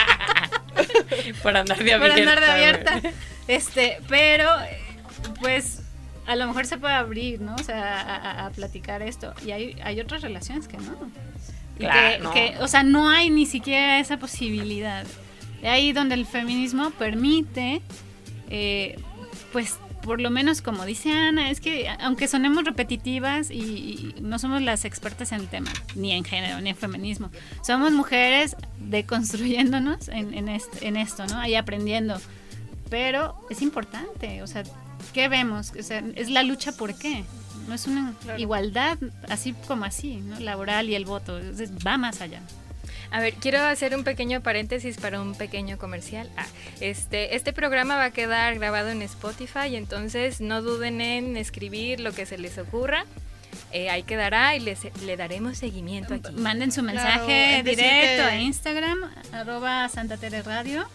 [1.43, 2.33] Por andar de por abierta.
[2.33, 2.65] andar de güey.
[2.65, 3.01] abierta.
[3.47, 4.51] Este, pero
[5.41, 5.83] pues
[6.27, 7.55] a lo mejor se puede abrir, ¿no?
[7.55, 9.33] O sea, a, platicar esto.
[9.47, 11.11] Y hay, hay otras relaciones que no.
[11.79, 12.33] Claro, que, no.
[12.33, 15.07] que, o sea, no hay ni siquiera esa posibilidad.
[15.63, 17.81] De ahí donde el feminismo permite,
[18.51, 18.99] eh,
[19.53, 24.39] pues por lo menos como dice Ana, es que aunque sonemos repetitivas y, y no
[24.39, 27.31] somos las expertas en el tema, ni en género, ni en feminismo,
[27.63, 31.39] somos mujeres deconstruyéndonos en, en, en esto, ¿no?
[31.39, 32.21] Ahí aprendiendo.
[32.91, 34.63] Pero es importante, o sea,
[35.13, 35.73] ¿qué vemos?
[35.79, 37.25] O sea, es la lucha por qué.
[37.67, 38.97] No es una igualdad
[39.29, 40.41] así como así, ¿no?
[40.41, 42.41] Laboral y el voto, es- es- va más allá.
[43.11, 46.29] A ver, quiero hacer un pequeño paréntesis para un pequeño comercial.
[46.37, 46.45] Ah,
[46.81, 52.13] este, este programa va a quedar grabado en Spotify, entonces no duden en escribir lo
[52.13, 53.07] que se les ocurra.
[53.73, 56.33] Eh, ahí quedará y les, le daremos seguimiento aquí.
[56.33, 58.99] Manden su Claro, mensaje decir directo que- a Instagram,
[59.33, 60.87] arroba Santa Tere Radio.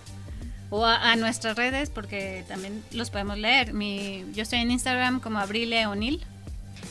[0.69, 3.73] o a, nuestras redes porque también los podemos leer.
[3.73, 6.23] Mi, yo estoy en Instagram como Abrile O'Neill.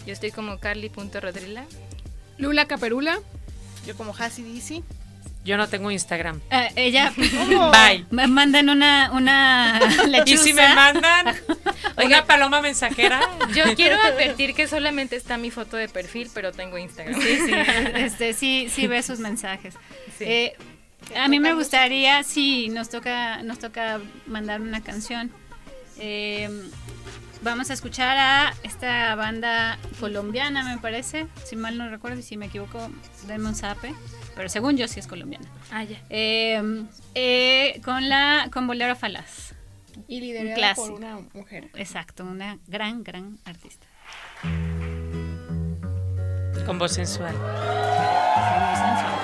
[0.07, 1.65] Yo estoy como carly.rodrila.
[2.39, 3.19] Lula Caperula.
[3.87, 4.43] Yo como Hassi
[5.45, 6.41] Yo no tengo Instagram.
[6.51, 7.13] Eh, ella.
[7.17, 8.07] Bye.
[8.11, 10.23] Me mandan una, una lechuza.
[10.27, 11.35] Y si me mandan
[12.05, 13.21] una paloma mensajera.
[13.55, 17.21] Yo quiero advertir que solamente está mi foto de perfil, pero tengo Instagram.
[17.21, 17.53] Sí, sí.
[17.95, 19.75] Este, sí, sí ve sus mensajes.
[20.21, 20.55] Eh,
[21.17, 25.33] a mí me gustaría, sí, nos toca, nos toca mandar una canción.
[25.99, 26.49] Eh,
[27.43, 31.27] vamos a escuchar a esta banda colombiana, me parece.
[31.45, 32.91] Si mal no recuerdo y si me equivoco,
[33.27, 33.95] denme un zape.
[34.35, 35.47] Pero según yo sí es colombiana.
[35.71, 35.99] Ah, ya.
[36.09, 39.55] Eh, eh, con la con Bolero Falaz.
[40.09, 41.71] Y liderada por una mujer.
[41.75, 43.87] Exacto, una gran, gran artista.
[46.65, 47.35] Con voz sensual.
[47.35, 49.22] Con voz sensual.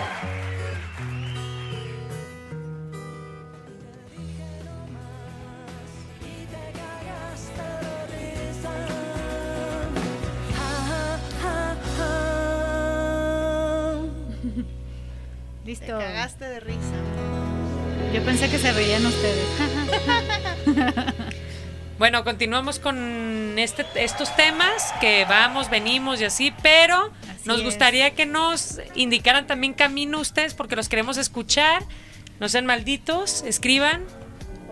[15.96, 16.78] Te cagaste de risa.
[18.12, 19.46] Yo pensé que se reían ustedes.
[21.98, 27.10] bueno, continuamos con este, estos temas que vamos, venimos y así, pero
[27.46, 31.82] nos gustaría que nos indicaran también camino ustedes porque los queremos escuchar.
[32.38, 34.04] No sean malditos, escriban,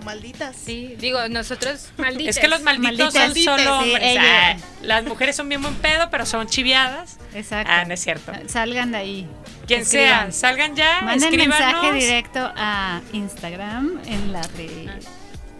[0.04, 0.54] malditas.
[0.54, 2.36] Sí, digo, nosotros malditas.
[2.36, 4.18] Es que los malditos son solo hombres.
[4.20, 7.18] Ah, las mujeres son bien buen pedo, pero son chiviadas.
[7.34, 7.72] Exacto.
[7.74, 8.32] Ah, no es cierto.
[8.48, 9.28] Salgan de ahí.
[9.66, 11.02] Quien sea, salgan ya.
[11.02, 14.90] Manden mensaje directo a Instagram en la red.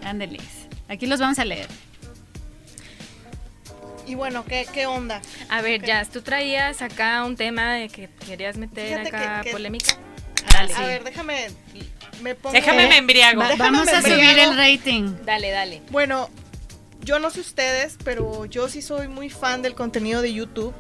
[0.05, 0.67] Ándeles.
[0.89, 1.69] Aquí los vamos a leer.
[4.07, 5.21] Y bueno, ¿qué, qué onda?
[5.49, 9.97] A ver, ya, tú traías acá un tema de que querías meter acá polémica.
[10.77, 11.49] A ver, déjame
[12.53, 13.43] Déjame me embriago.
[13.59, 15.15] vamos a subir el rating.
[15.25, 15.83] Dale, dale.
[15.91, 16.31] Bueno,
[17.01, 20.75] yo no sé ustedes, pero yo sí soy muy fan del contenido de YouTube.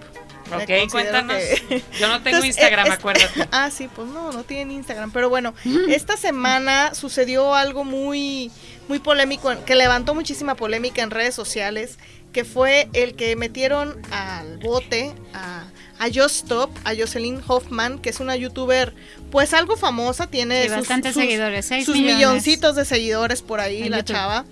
[0.52, 1.36] Ok, cuéntanos.
[1.98, 3.48] Yo no tengo Instagram, acuérdate.
[3.52, 5.10] Ah, sí, pues no, no tienen Instagram.
[5.12, 5.54] Pero bueno,
[5.88, 8.50] esta semana sucedió algo muy,
[8.88, 11.98] muy polémico, que levantó muchísima polémica en redes sociales,
[12.32, 15.64] que fue el que metieron al bote a
[15.98, 18.94] a Just Stop, a Jocelyn Hoffman, que es una youtuber
[19.30, 24.44] pues algo famosa, tiene sus, bastantes seguidores, sus milloncitos de seguidores por ahí, la chava.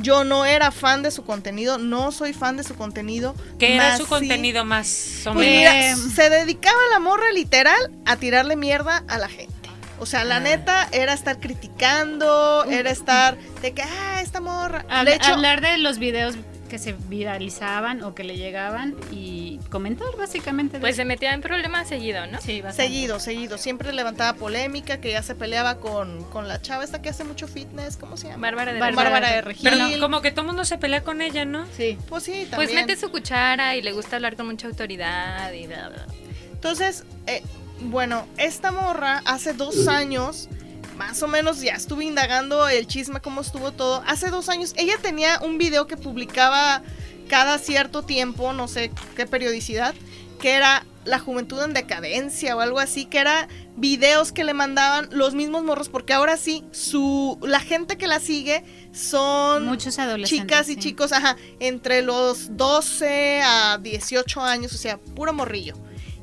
[0.00, 3.34] Yo no era fan de su contenido, no soy fan de su contenido.
[3.58, 9.04] ¿Qué era su contenido más o pues se dedicaba la morra literal a tirarle mierda
[9.08, 9.52] a la gente.
[10.00, 10.40] O sea, la ah.
[10.40, 14.84] neta era estar criticando, era estar de que, ah, esta morra.
[14.88, 16.34] hablar de los videos
[16.74, 20.80] que se viralizaban o que le llegaban y comentar básicamente.
[20.80, 22.40] pues se metía en problemas seguido, ¿no?
[22.40, 23.58] Sí, Seguido, seguido.
[23.58, 27.46] Siempre levantaba polémica, que ya se peleaba con, con la chava esta que hace mucho
[27.46, 28.48] fitness, ¿cómo se llama?
[28.48, 29.70] Bárbara de, Bárbara de Regil.
[29.70, 31.64] Pero como que todo el mundo se pelea con ella, ¿no?
[31.76, 31.96] Sí.
[32.08, 32.56] Pues sí, también.
[32.56, 36.06] Pues mete su cuchara y le gusta hablar con mucha autoridad y bla, bla.
[36.54, 37.44] Entonces, eh,
[37.82, 40.48] bueno, esta morra hace dos años
[40.96, 44.02] más o menos ya estuve indagando el chisme, cómo estuvo todo.
[44.06, 46.82] Hace dos años ella tenía un video que publicaba
[47.28, 49.94] cada cierto tiempo, no sé qué periodicidad,
[50.40, 55.08] que era La Juventud en Decadencia o algo así, que era videos que le mandaban
[55.10, 60.46] los mismos morros, porque ahora sí, su, la gente que la sigue son muchos adolescentes.
[60.46, 65.74] Chicas y chicos, ajá, entre los 12 a 18 años, o sea, puro morrillo.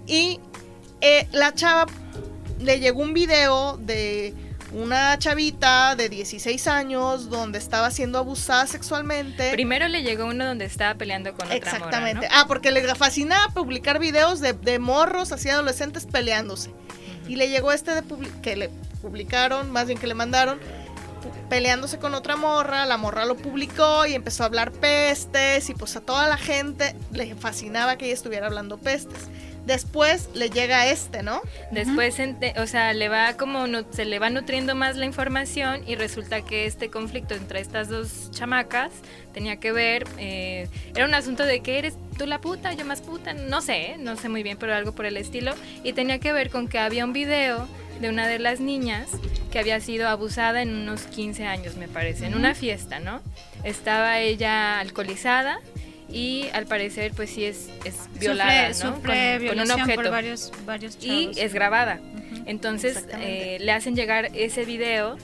[0.08, 0.40] Y
[1.02, 1.88] eh, la chava
[2.60, 4.34] le llegó un video de
[4.74, 9.52] una chavita de 16 años donde estaba siendo abusada sexualmente.
[9.52, 12.28] Primero le llegó uno donde estaba peleando con otra Exactamente.
[12.32, 16.72] Ah, porque le fascinaba publicar videos de, de morros así adolescentes peleándose.
[17.28, 18.04] Y le llegó este de
[18.42, 18.70] que le
[19.02, 20.60] publicaron, más bien que le mandaron,
[21.50, 25.96] peleándose con otra morra, la morra lo publicó y empezó a hablar pestes y pues
[25.96, 29.28] a toda la gente le fascinaba que ella estuviera hablando pestes
[29.66, 31.42] después le llega este, ¿no?
[31.72, 32.18] Después,
[32.58, 36.66] o sea, le va como, se le va nutriendo más la información y resulta que
[36.66, 38.92] este conflicto entre estas dos chamacas
[39.34, 43.02] tenía que ver, eh, era un asunto de que eres tú la puta, yo más
[43.02, 46.34] puta, no sé, no sé muy bien, pero algo por el estilo, y tenía que
[46.34, 47.68] ver con que había un video
[48.02, 49.10] de una de las niñas
[49.52, 53.22] que había sido abusada en unos 15 años, me parece, en una fiesta, ¿no?
[53.64, 55.60] Estaba ella alcoholizada
[56.12, 60.02] y al parecer pues sí es, es violada sufre, con, un objeto.
[60.02, 62.00] por varios, varios y es grabada.
[62.46, 65.18] Entonces eh, le hacen llegar ese video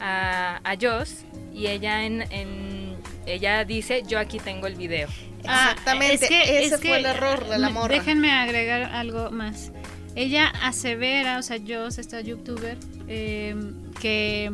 [0.00, 5.08] a, a Joss y ella en, en, ella dice yo aquí tengo el video
[5.46, 7.94] ah, exactamente ese fue el error de la morra.
[7.94, 9.72] déjenme agregar algo más.
[10.16, 12.78] Ella asevera o sea Joss esta youtuber
[13.08, 13.54] eh,
[14.00, 14.50] que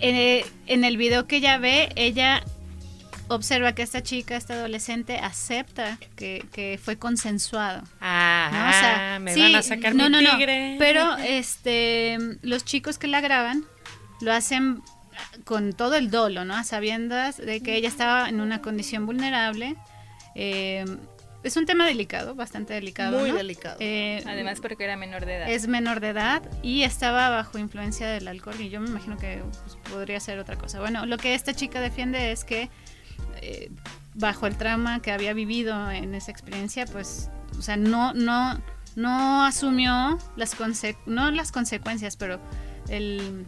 [0.00, 2.42] eh, en el video que ella ve, ella
[3.28, 7.82] observa que esta chica, esta adolescente, acepta que, fue consensuado.
[8.00, 10.72] Ah, me van a sacar no, mi tigre.
[10.72, 13.64] No, pero este, los chicos que la graban
[14.20, 14.82] lo hacen
[15.44, 16.54] con todo el dolo, ¿no?
[16.54, 19.76] A sabiendas de que ella estaba en una condición vulnerable.
[20.34, 20.84] Eh,
[21.44, 23.20] es un tema delicado, bastante delicado.
[23.20, 23.76] Muy delicado.
[23.78, 25.50] Eh, Además porque era menor de edad.
[25.50, 29.42] Es menor de edad y estaba bajo influencia del alcohol y yo me imagino que
[29.62, 30.80] pues, podría ser otra cosa.
[30.80, 32.70] Bueno, lo que esta chica defiende es que
[33.40, 33.70] eh,
[34.14, 38.60] bajo el trauma que había vivido en esa experiencia, pues, o sea, no, no,
[38.96, 40.56] no asumió las,
[41.06, 42.40] no las consecuencias, pero
[42.88, 43.46] el,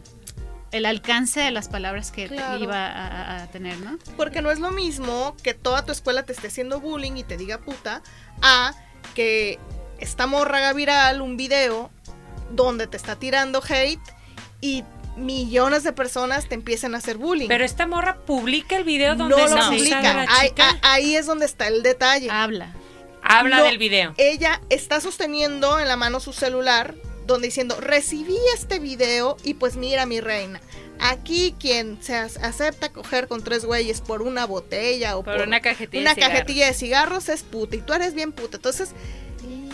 [0.72, 2.30] el alcance de las palabras que
[2.60, 3.98] iba a, tener, ¿no?
[4.16, 7.36] Porque no es lo mismo que toda tu escuela te esté haciendo bullying y te
[7.36, 8.02] diga puta,
[8.42, 8.72] a
[9.14, 9.58] que
[9.98, 11.90] esta morra viral un video
[12.52, 14.00] donde te está tirando hate
[14.60, 14.84] y
[15.16, 17.48] millones de personas te empiecen a hacer bullying.
[17.48, 20.26] Pero esta morra publica el video donde no lo publica.
[20.82, 22.28] Ahí, es donde está el detalle.
[22.30, 22.74] Habla.
[23.22, 24.14] Habla del video.
[24.16, 26.94] Ella está sosteniendo en la mano su celular
[27.26, 30.60] donde diciendo, recibí este video y pues mira mi reina.
[30.98, 36.02] Aquí quien se acepta coger con tres güeyes por una botella o por, una, cajetilla,
[36.02, 38.56] una cajetilla de cigarros es puta y tú eres bien puta.
[38.56, 38.90] Entonces,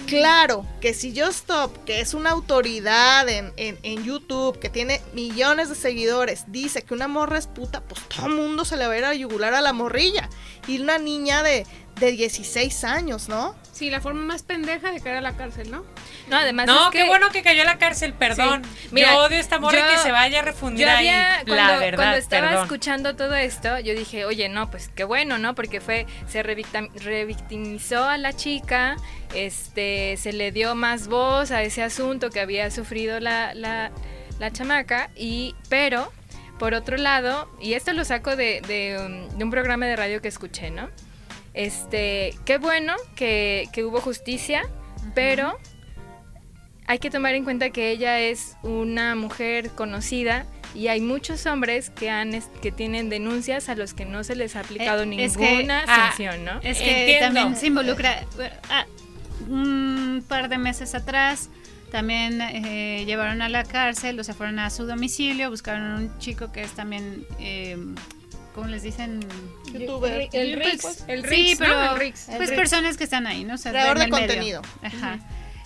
[0.07, 5.69] Claro que si Yo Stop, que es una autoridad en, en, YouTube, que tiene millones
[5.69, 8.93] de seguidores, dice que una morra es puta, pues todo el mundo se le va
[8.93, 10.31] a ir a yugular a la morrilla.
[10.69, 11.67] Y una niña de,
[11.99, 13.55] de 16 años, ¿no?
[13.73, 15.85] Sí, la forma más pendeja de caer a la cárcel, ¿no?
[16.29, 16.67] No, además.
[16.67, 18.63] No, qué bueno que cayó a la cárcel, perdón.
[18.91, 21.09] yo odio esta morra que se vaya a refundir ahí.
[21.45, 25.39] Cuando, la verdad, cuando estaba escuchando todo esto, yo dije, oye, no, pues qué bueno,
[25.39, 25.55] ¿no?
[25.55, 28.97] Porque fue, se revictimizó a la chica,
[29.35, 33.91] este, se le dio más voz a ese asunto que había sufrido la, la,
[34.39, 36.13] la chamaca, y, pero,
[36.59, 40.21] por otro lado, y esto lo saco de, de, um, de un programa de radio
[40.21, 40.91] que escuché, ¿no?
[41.57, 44.63] Este, qué bueno que, hubo justicia,
[45.15, 45.59] pero
[46.87, 51.89] hay que tomar en cuenta que ella es una mujer conocida y hay muchos hombres
[51.89, 55.85] que han que tienen denuncias a los que no se les ha aplicado eh, ninguna
[55.89, 56.61] ah, sanción, ¿no?
[56.63, 58.27] Es que también se involucra
[58.69, 58.85] ah,
[59.49, 61.49] un par de meses atrás
[61.91, 66.19] también eh, llevaron a la cárcel, o sea, fueron a su domicilio, buscaron a un
[66.19, 67.77] chico que es también eh,
[68.57, 69.21] ¿cómo les dicen?
[69.73, 70.29] YouTuber.
[70.33, 71.05] El, Rix.
[71.07, 71.51] El Rix.
[71.51, 71.95] Sí, pero
[72.37, 73.55] pues personas que están ahí, ¿no?
[73.55, 74.63] O Creador de contenido.
[74.83, 75.21] Ajá.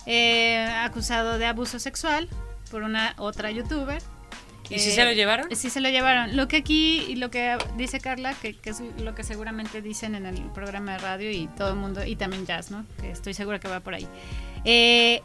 [0.05, 2.27] Eh, acusado de abuso sexual
[2.69, 4.01] por una otra youtuber.
[4.69, 5.53] ¿Y si se lo llevaron?
[5.55, 6.35] Sí se lo llevaron.
[6.35, 10.25] Lo que aquí, y lo que dice Carla, que, es lo que seguramente dicen en
[10.25, 12.85] el programa de radio y todo el mundo, y también Jazz, ¿no?
[13.01, 14.07] Que estoy segura que va por ahí.
[14.63, 15.21] Eh,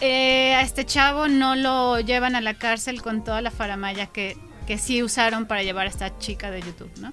[0.00, 4.36] eh, a este chavo no lo llevan a la cárcel con toda la faramaya que
[4.66, 7.12] que sí usaron para llevar a esta chica de YouTube, ¿no?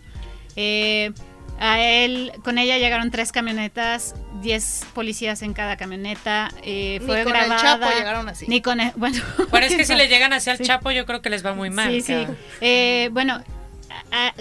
[0.56, 1.12] Eh,
[1.60, 6.50] a él, con ella llegaron tres camionetas, diez policías en cada camioneta.
[6.64, 8.48] Eh, fue ni con el Chapo llegaron así.
[8.48, 9.22] Ni con el, bueno.
[9.52, 11.70] Pero es que si le llegan hacia el Chapo, yo creo que les va muy
[11.70, 11.92] mal.
[11.92, 12.26] Sí, sí.
[12.62, 13.44] Eh, bueno,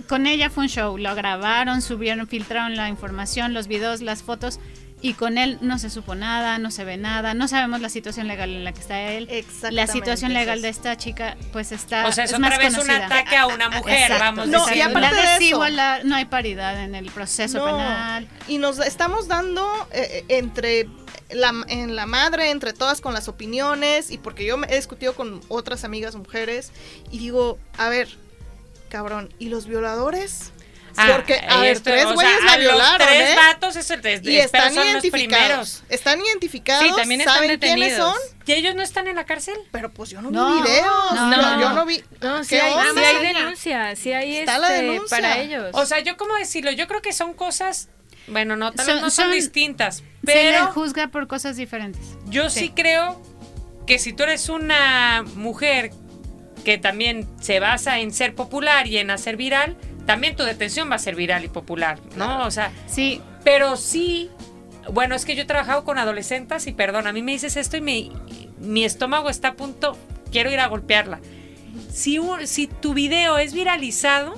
[0.09, 0.97] con ella fue un show.
[0.97, 4.59] Lo grabaron, subieron, filtraron la información, los videos, las fotos
[5.03, 8.29] y con él no se supo nada, no se ve nada, no sabemos la situación
[8.29, 9.29] legal en la que está él.
[9.71, 12.07] La situación legal de esta chica, pues está.
[12.07, 15.47] O sea, es, otra vez un ataque a una mujer, vamos no, y aparte de
[15.47, 15.65] eso,
[16.05, 18.29] no hay paridad en el proceso penal.
[18.49, 20.89] Y nos estamos dando eh, eh, entre
[21.31, 25.41] la, en la madre, entre todas con las opiniones, y porque yo he discutido con
[25.49, 26.73] otras amigas mujeres,
[27.11, 28.09] y digo, a ver,
[28.91, 30.53] cabrón, ¿y los violadores?
[30.97, 33.37] Ah, Porque, a ver, tres güeyes la violaron, tres ¿eh?
[33.37, 35.83] vatos es el, y están identificados.
[35.89, 36.87] Están identificados.
[36.87, 37.89] Sí, también están ¿saben detenidos.
[37.89, 38.41] quiénes son?
[38.47, 39.57] ¿Y ellos no están en la cárcel?
[39.71, 41.15] Pero pues yo no, vi videos.
[41.15, 42.03] No, no, yo no vi.
[42.21, 45.17] No, sí hay, sí hay denuncia, sí hay Está este, la denuncia.
[45.17, 45.71] para ellos.
[45.73, 47.89] O sea, yo cómo decirlo, yo creo que son cosas
[48.27, 52.17] bueno, no, tal vez no son, distintas, pero se juzga por cosas diferentes.
[52.27, 53.21] Yo sí creo
[53.87, 55.91] que si tú eres una mujer
[56.65, 59.77] que también se basa en ser popular y en hacer viral,
[60.11, 62.45] también tu detención va a ser viral y popular, ¿no?
[62.45, 63.23] O sea, sí.
[63.45, 64.29] Pero sí,
[64.93, 67.77] bueno, es que yo he trabajado con adolescentes y perdón, a mí me dices esto
[67.77, 68.13] y mi,
[68.59, 69.97] mi estómago está a punto,
[70.33, 71.21] quiero ir a golpearla.
[71.93, 74.35] Si, si tu video es viralizado,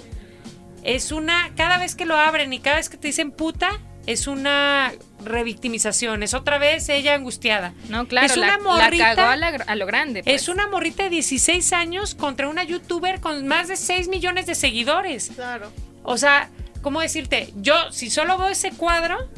[0.83, 4.27] es una, cada vez que lo abren y cada vez que te dicen puta, es
[4.27, 4.93] una
[5.25, 7.73] revictimización, es otra vez ella angustiada.
[7.89, 10.21] No, claro, es una morrita, a, lo grande.
[10.21, 10.49] Es pues.
[10.49, 15.31] una morrita de 16 años contra una youtuber con más de 6 millones de seguidores.
[15.35, 15.71] Claro.
[16.03, 16.51] O sea,
[16.81, 17.53] ¿cómo decirte?
[17.57, 19.29] Yo, si solo veo ese cuadro,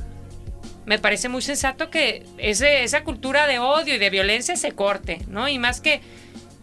[0.86, 5.20] me parece muy sensato que ese, esa cultura de odio y de violencia se corte,
[5.28, 5.48] ¿no?
[5.48, 6.00] Y más que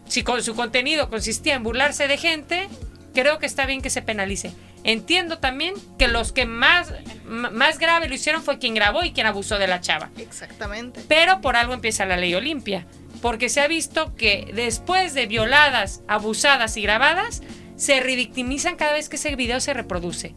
[0.08, 2.68] si con su contenido consistía en burlarse de gente,
[3.14, 4.52] creo que está bien que se penalice.
[4.84, 6.92] Entiendo también que los que más,
[7.24, 10.10] más grave lo hicieron fue quien grabó y quien abusó de la chava.
[10.18, 11.02] Exactamente.
[11.08, 12.86] Pero por algo empieza la ley Olimpia.
[13.20, 17.42] Porque se ha visto que después de violadas, abusadas y grabadas,
[17.76, 20.34] se revictimizan cada vez que ese video se reproduce.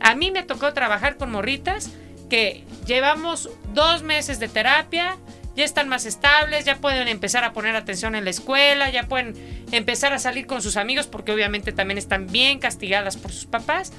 [0.00, 1.90] A mí me tocó trabajar con morritas
[2.28, 5.16] que llevamos dos meses de terapia,
[5.56, 9.34] ya están más estables, ya pueden empezar a poner atención en la escuela, ya pueden
[9.72, 13.92] empezar a salir con sus amigos porque obviamente también están bien castigadas por sus papás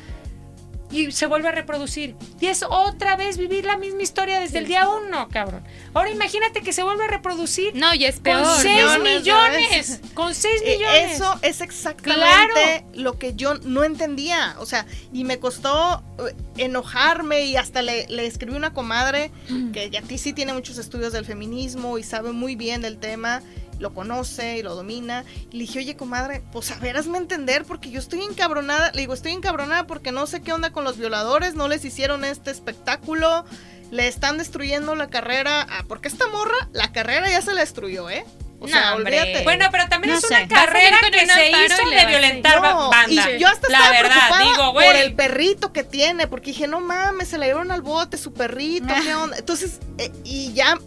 [0.92, 2.16] y se vuelve a reproducir.
[2.40, 5.64] Y es otra vez vivir la misma historia desde el día uno, cabrón.
[5.94, 7.76] Ahora imagínate que se vuelve a reproducir.
[7.76, 8.44] No, y es peor.
[8.44, 10.00] Con 6 millones.
[10.14, 11.12] Con 6 Eh, millones.
[11.16, 12.88] Eso es exactamente Claro.
[12.94, 14.56] lo que yo no entendía.
[14.60, 19.32] O sea, y me costó eh, enojarme y hasta le, le escribí una comadre
[19.74, 23.42] que ya ti sí tiene muchos estudios del feminismo y sabe muy bien del tema,
[23.80, 25.24] lo conoce y lo domina.
[25.52, 28.92] Y le dije, oye, comadre, pues a ver, hazme entender porque yo estoy encabronada.
[28.94, 32.26] Le digo, estoy encabronada porque no sé qué onda con los violadores, no les hicieron
[32.26, 33.46] este espectáculo.
[33.92, 35.66] Le están destruyendo la carrera.
[35.70, 38.26] Ah, porque esta morra, la carrera ya se la destruyó, ¿eh?
[38.60, 39.44] O No, sea, olvídate.
[39.44, 42.60] Bueno, pero también No es una carrera que un se hizo y le de violentar
[42.62, 43.32] No, banda.
[43.32, 46.68] Y yo hasta la estaba verdad, preocupada digo, por el perrito que tiene, porque dije,
[46.68, 49.38] no mames, se la llevaron al bote, su perrito, ¿qué onda?
[49.38, 50.78] Entonces, eh, y ya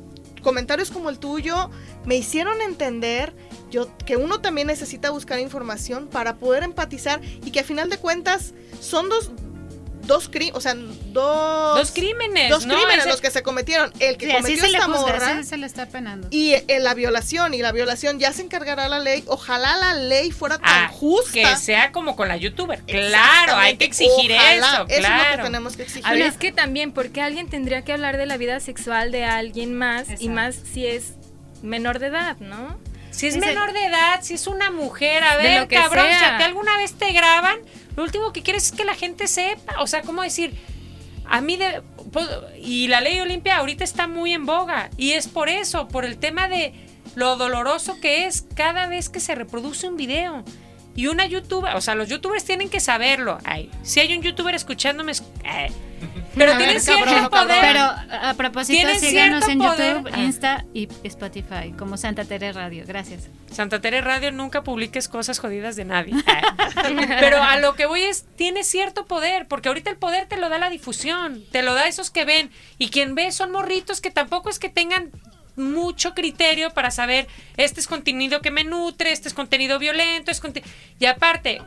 [0.43, 1.71] comentarios como el tuyo
[2.11, 3.33] me hicieron entender
[3.71, 7.99] yo, que uno también necesita buscar información para poder empatizar y que a final de
[7.99, 9.31] cuentas son dos,
[10.09, 12.75] dos crímenes, o sea, dos, Dos crímenes, dos ¿no?
[12.75, 13.93] crímenes Ese- los que se cometieron.
[14.01, 16.27] El que Sí, así cometió esta juzga, morra se le está penando.
[16.33, 19.23] y eh, la violación, y la violación ya se encargará la ley.
[19.29, 21.31] Ojalá la ley fuera tan Ah, justa.
[21.33, 22.81] Que sea como con la youtuber.
[22.89, 25.45] Claro, hay que exigir Ojalá, eso, Eso es lo que claro.
[25.45, 26.07] tenemos que exigir.
[26.09, 29.23] A ver, es que también, porque alguien tendría que hablar de la vida sexual de
[29.27, 31.13] alguien más y más si es
[31.63, 32.79] menor de edad, ¿no?
[33.11, 36.19] Si es menor de edad, si es una mujer, a ver, que cabrón, sea.
[36.19, 37.59] si a ti alguna vez te graban,
[37.97, 39.81] lo último que quieres es que la gente sepa.
[39.81, 40.55] O sea, ¿cómo decir?
[41.27, 41.83] A mí de...
[42.13, 42.29] pues,
[42.63, 44.91] y la ley Olimpia ahorita está muy en boga.
[44.97, 46.73] Y es por eso, por el tema de
[47.17, 50.45] lo doloroso que es cada vez que se reproduce un video.
[50.95, 53.39] Y una youtuber, o sea, los youtubers tienen que saberlo.
[53.45, 55.71] Ay, si hay un youtuber escuchándome, es- eh,
[56.35, 57.61] pero ver, cierto cabrón, poder.
[57.61, 59.97] Pero a propósito, síganos en cierto poder.
[59.97, 60.19] YouTube.
[60.19, 62.85] Insta y Spotify como Santa Tere Radio.
[62.87, 63.29] Gracias.
[63.51, 66.15] Santa Tere Radio nunca publiques cosas jodidas de nadie.
[67.21, 70.49] Pero a lo que voy es, tiene cierto poder, porque ahorita el poder te lo
[70.49, 74.11] da la difusión, te lo da esos que ven, y quien ve son morritos que
[74.11, 75.11] tampoco es que tengan
[75.57, 77.27] mucho criterio para saber,
[77.57, 80.63] este es contenido que me nutre, este es contenido violento, es conte-
[80.99, 81.61] y aparte,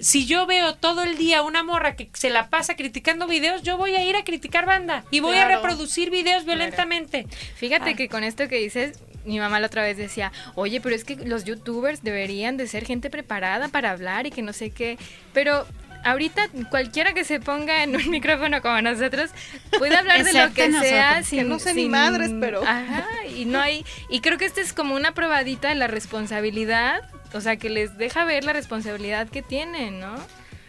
[0.00, 3.76] si yo veo todo el día una morra que se la pasa criticando videos, yo
[3.76, 5.62] voy a ir a criticar banda y voy a Claro.
[5.62, 7.26] reproducir videos violentamente.
[7.56, 7.94] Fíjate Ay.
[7.96, 11.16] que con esto que dices, mi mamá la otra vez decía, oye, pero es que
[11.16, 14.96] los youtubers deberían de ser gente preparada para hablar y que no sé qué.
[15.34, 15.66] Pero
[16.04, 19.30] ahorita cualquiera que se ponga en un micrófono como nosotros
[19.78, 21.38] puede hablar de lo que sea nosotros, sin...
[21.40, 23.84] que no sé ni sin- madres, pero- Ajá, y no hay...
[24.08, 27.02] Y creo que esta es como una probadita de la responsabilidad,
[27.32, 30.14] o sea, que les deja ver la responsabilidad que tienen, ¿no?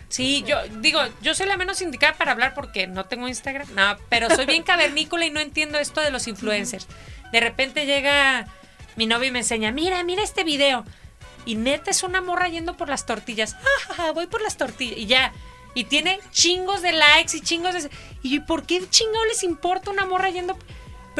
[0.09, 3.97] Sí, yo digo, yo soy la menos indicada para hablar porque no tengo Instagram, no,
[4.09, 6.87] pero soy bien cavernícola y no entiendo esto de los influencers.
[7.31, 8.47] De repente llega
[8.97, 10.83] mi novio y me enseña, mira, mira este video.
[11.45, 13.55] Y neta es una morra yendo por las tortillas.
[13.55, 14.97] Ah, ja, ja, voy por las tortillas.
[14.97, 15.31] Y ya.
[15.73, 17.89] Y tiene chingos de likes y chingos de...
[18.21, 20.57] Y ¿por qué chingado les importa una morra yendo?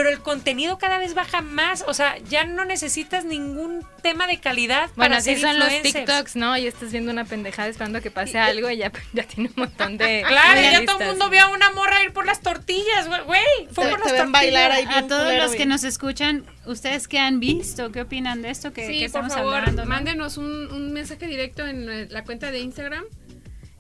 [0.02, 1.84] Pero el contenido cada vez baja más.
[1.88, 5.82] O sea, ya no necesitas ningún tema de calidad Bueno, para así ser son los.
[5.84, 6.58] TikToks, ¿no?
[6.58, 9.62] Y estás viendo una pendejada esperando a que pase algo y ya, ya tiene un
[9.64, 10.24] montón de.
[10.28, 13.42] Claro, ya todo el mundo vio a una morra ir por las tortillas, güey.
[13.72, 15.04] Fue Te- por las ven bailar ahí tortillas.
[15.04, 15.70] A todos culero, los que bien.
[15.70, 17.92] nos escuchan, ¿ustedes qué han visto?
[17.92, 19.84] ¿Qué opinan de esto que, Sí, que por estamos favor, hablando?
[19.84, 19.90] no?
[19.90, 23.04] mándenos un, un mensaje directo en la, la cuenta de Instagram.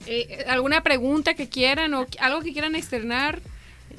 [0.07, 3.39] Eh, alguna pregunta que quieran o algo que quieran externar.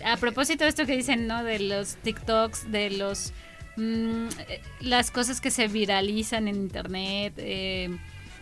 [0.05, 1.45] A propósito de esto que dicen, ¿no?
[1.45, 3.33] De los TikToks, de los...
[3.77, 7.91] mm, eh, las cosas que se viralizan en internet, eh,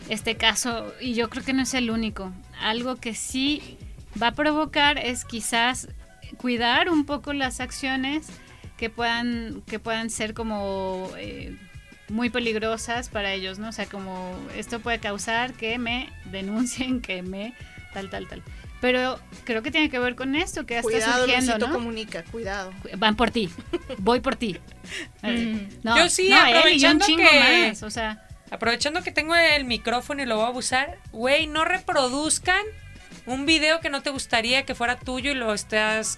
[0.09, 2.31] este caso, y yo creo que no es el único.
[2.59, 3.77] Algo que sí
[4.21, 5.87] va a provocar es quizás
[6.37, 8.27] cuidar un poco las acciones
[8.77, 11.55] que puedan, que puedan ser como eh,
[12.09, 13.69] muy peligrosas para ellos, ¿no?
[13.69, 17.53] O sea, como esto puede causar que me denuncien, que me
[17.93, 18.41] tal, tal, tal.
[18.81, 21.73] Pero creo que tiene que ver con esto que ya está Cuidado, surgiendo, Luisito ¿no?
[21.73, 22.73] comunica, cuidado.
[22.97, 23.49] Van por ti,
[23.99, 24.57] voy por ti.
[25.23, 29.01] Eh, No, Yo sí, no, él y yo un aprovechando que- más, o sea, Aprovechando
[29.03, 32.61] que tengo el micrófono y lo voy a abusar, güey, no reproduzcan
[33.25, 36.17] un video que no te gustaría que fuera tuyo y lo estás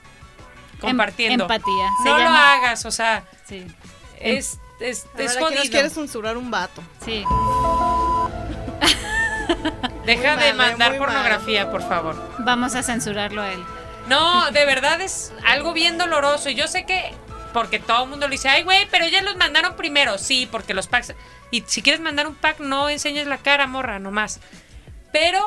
[0.76, 1.44] em- compartiendo.
[1.44, 1.90] empatía.
[2.06, 3.64] no lo hagas, o sea, Sí.
[4.20, 5.64] es es, es aquí nos jodido.
[5.72, 6.82] quiere censurar un vato.
[7.06, 7.24] Sí.
[10.06, 12.16] Deja Muy de mal, eh, mandar pornografía, por favor.
[12.40, 13.64] Vamos a censurarlo a él.
[14.08, 16.50] No, de verdad es algo bien doloroso.
[16.50, 17.14] Y yo sé que,
[17.54, 20.18] porque todo el mundo le dice, ay, güey, pero ya los mandaron primero.
[20.18, 21.14] Sí, porque los packs.
[21.52, 24.40] Y si quieres mandar un pack, no enseñes la cara, morra, nomás.
[25.12, 25.40] Pero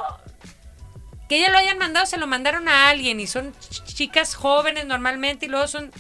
[1.29, 3.21] que ya lo hayan mandado, se lo mandaron a alguien.
[3.21, 5.47] Y son ch- chicas jóvenes normalmente.
[5.47, 5.91] Y luego son.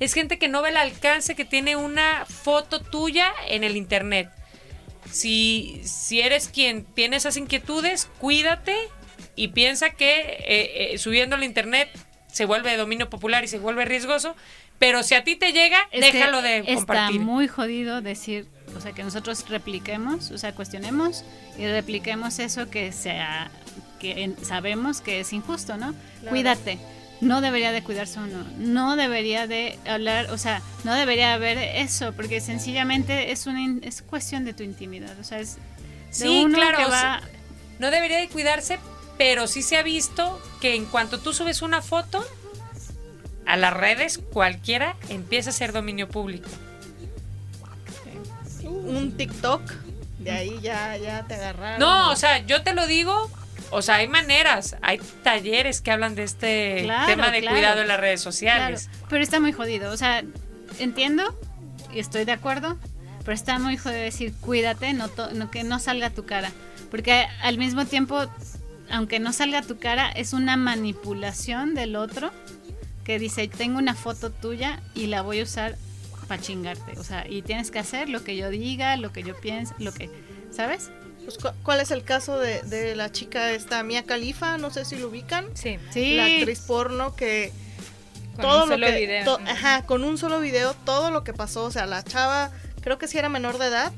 [0.00, 4.28] Es gente que no ve el alcance que tiene una foto tuya en el internet.
[5.14, 8.76] Si, si eres quien tiene esas inquietudes, cuídate
[9.36, 11.88] y piensa que eh, eh, subiendo al internet
[12.32, 14.34] se vuelve de dominio popular y se vuelve riesgoso,
[14.80, 17.20] pero si a ti te llega, Es déjalo de está compartir.
[17.20, 21.24] muy jodido decir, o sea, que nosotros repliquemos, o sea, cuestionemos
[21.56, 23.52] y repliquemos eso que sea
[24.00, 25.94] que sabemos que es injusto, ¿no?
[26.28, 26.78] Cuídate.
[27.20, 32.12] No debería de cuidarse uno, no debería de hablar, o sea, no debería haber eso,
[32.12, 35.60] porque sencillamente es una in- es cuestión de tu intimidad, o sea, es de
[36.10, 37.22] Sí, uno claro, que o va sea,
[37.78, 38.78] No debería de cuidarse,
[39.16, 42.24] pero sí se ha visto que en cuanto tú subes una foto
[43.46, 46.48] a las redes, cualquiera empieza a ser dominio público.
[48.64, 49.62] Un TikTok,
[50.18, 51.78] de ahí ya, ya te agarraron.
[51.80, 53.30] No, o sea, yo te lo digo,
[53.74, 57.56] o sea, hay maneras, hay talleres que hablan de este Claro, tema de claro.
[57.56, 58.90] cuidado en las redes Claro, sociales.
[59.08, 59.90] pero está muy jodido.
[59.92, 60.22] O sea,
[60.78, 61.38] entiendo
[61.92, 62.78] y estoy de acuerdo,
[63.20, 66.50] pero está muy jodido decir cuídate, no, to- no que no salga tu cara.
[66.90, 68.26] Porque al mismo tiempo,
[68.90, 72.30] aunque no salga tu cara, es una manipulación del otro
[73.04, 75.76] que dice, tengo una foto tuya y la voy a usar
[76.28, 76.98] para chingarte.
[76.98, 79.92] O sea, y tienes que hacer lo que yo diga, lo que yo piense, lo
[79.92, 80.08] que...
[80.50, 80.90] ¿Sabes?
[81.24, 84.58] Pues, cu- ¿Cuál es el caso de, de la chica esta, Mia Khalifa?
[84.58, 85.46] No sé si lo ubican.
[85.54, 86.14] Sí, Sí.
[86.16, 87.52] La actriz porno que
[88.36, 89.38] con todo un solo lo que video.
[89.46, 92.50] ajá, con un solo video todo lo que pasó, o sea, la chava
[92.80, 93.92] creo que sí era menor de edad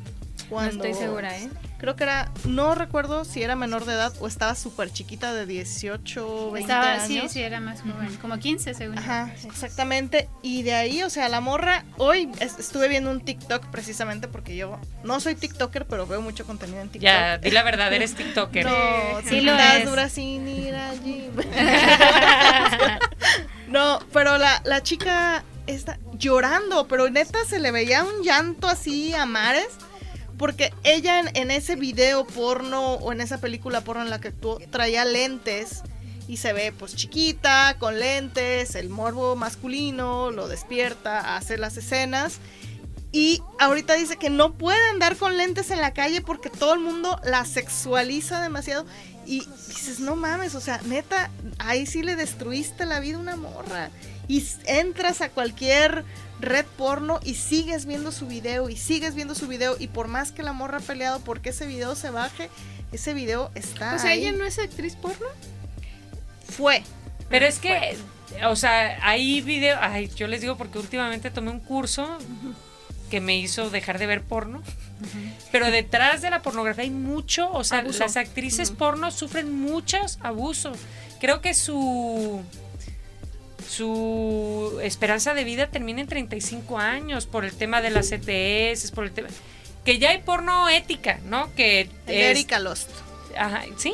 [0.51, 1.49] No estoy segura, ¿eh?
[1.79, 5.45] Creo que era no recuerdo si era menor de edad o estaba súper chiquita de
[5.45, 7.07] 18, 20 Estaba, años.
[7.07, 8.99] sí, sí, era más joven, como 15 según.
[8.99, 10.29] Ajá, exactamente.
[10.43, 14.57] Y de ahí, o sea, la morra, hoy es- estuve viendo un TikTok precisamente porque
[14.57, 17.03] yo no soy TikToker, pero veo mucho contenido en TikTok.
[17.05, 18.65] Ya, di la verdad, eres TikToker.
[18.65, 19.85] No, Sí sí lo lo es.
[19.89, 21.31] dura sin ir allí.
[23.69, 29.15] no, pero la, la chica está llorando, pero neta se le veía un llanto así
[29.15, 29.69] a mares.
[30.39, 34.59] Porque ella en, ese video porno o en esa película porno en la que actuó
[34.71, 35.83] traía lentes
[36.29, 42.41] y se ve pues chiquita, con lentes, el morbo masculino lo despierta, hace las escenas.
[43.13, 46.81] Y ahorita dice que no puede andar con lentes en la calle porque todo el
[46.81, 48.85] mundo la sexualiza demasiado.
[49.25, 53.37] Y dices, no mames, o sea, neta, ahí sí le destruiste la vida a una
[53.37, 53.91] morra.
[54.29, 56.05] Y entras a cualquier
[56.41, 59.77] red porno y sigues viendo su video y sigues viendo su video.
[59.79, 62.51] Y por más que la morra ha peleado porque ese video se baje,
[62.93, 63.95] ese video está.
[63.95, 64.27] O sea, ahí.
[64.27, 65.27] ella no es actriz porno.
[66.49, 66.83] fue.
[67.29, 67.97] Pero es que,
[68.45, 72.19] o sea, hay video, ay, yo les digo porque últimamente tomé un curso
[73.11, 74.63] que me hizo dejar de ver porno.
[75.53, 78.01] Pero detrás de la pornografía hay mucho, o sea, Abuso.
[78.01, 80.79] las actrices porno sufren muchos abusos.
[81.21, 82.43] Creo que su
[83.69, 89.05] su esperanza de vida termina en 35 años por el tema de las ETS, por
[89.05, 89.29] el tema
[89.85, 91.55] que ya hay porno ética, ¿no?
[91.55, 92.91] Que Erika Lost.
[93.39, 93.93] ajá, sí,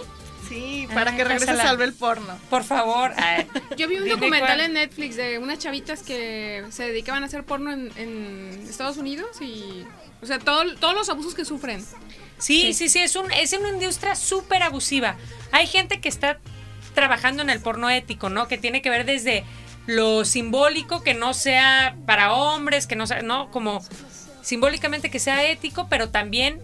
[0.48, 1.62] Sí, para Ah, que regrese pásala.
[1.70, 2.38] salve el porno.
[2.50, 3.12] por favor.
[3.16, 3.46] ay.
[3.76, 4.60] Yo vi un Dime documental cuál.
[4.60, 9.40] en Netflix de unas chavitas que se dedicaban a hacer porno en, en Estados Unidos
[9.40, 9.84] y.
[10.20, 11.82] O sea, todo- todos los abusos que sufren.
[12.38, 15.16] Sí, sí, sí, es, un, es una industria súper abusiva.
[15.52, 16.38] Hay gente que está
[16.94, 18.46] trabajando en el porno ético, ¿no?
[18.48, 19.44] Que tiene que ver desde
[19.86, 23.82] lo simbólico, que no sea para hombres, que no sea, no, como
[24.42, 26.60] simbólicamente que sea ético, pero también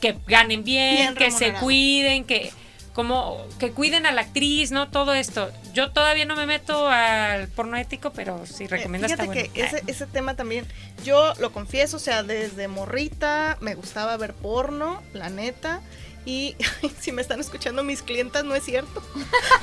[0.00, 2.52] que ganen bien, Bien que se cuiden, que
[2.92, 4.88] como que cuiden a la actriz, ¿no?
[4.88, 5.50] Todo esto.
[5.72, 9.54] Yo todavía no me meto al porno ético, pero si Eh, recomiendas está Fíjate bueno.
[9.54, 10.64] que ese, ese tema también,
[11.02, 15.80] yo lo confieso, o sea, desde morrita me gustaba ver porno, la neta.
[16.26, 16.56] Y
[17.00, 19.02] si me están escuchando mis clientas, no es cierto.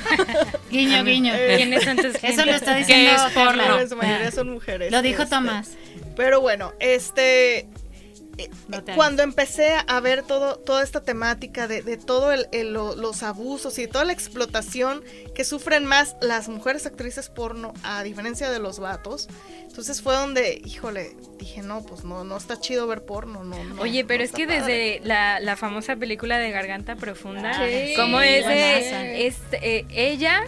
[0.70, 1.34] Guiño, guiño.
[1.34, 3.80] Eh, ¿Quiénes son tus Eso lo está ¿Qué diciendo es.
[3.82, 4.92] En su mayoría son mujeres.
[4.92, 5.70] Lo dijo este, Tomás.
[6.16, 7.66] Pero bueno, este.
[8.38, 12.48] Eh, No te cuando empecé a ver todo, toda esta temática de, de todo el,
[12.52, 15.02] el- lo- los abusos y toda la explotación
[15.34, 19.28] que sufren más las mujeres actrices porno a diferencia de los vatos,
[19.66, 23.62] entonces fue donde, híjole, dije, no, pues no, no está chido ver porno, no.
[23.64, 24.60] no, Oye, pero no es que padre".
[24.60, 29.06] desde la, la famosa película de Garganta Profunda, Sí, como es, de- buenaza.
[29.12, 30.42] es, eh, ella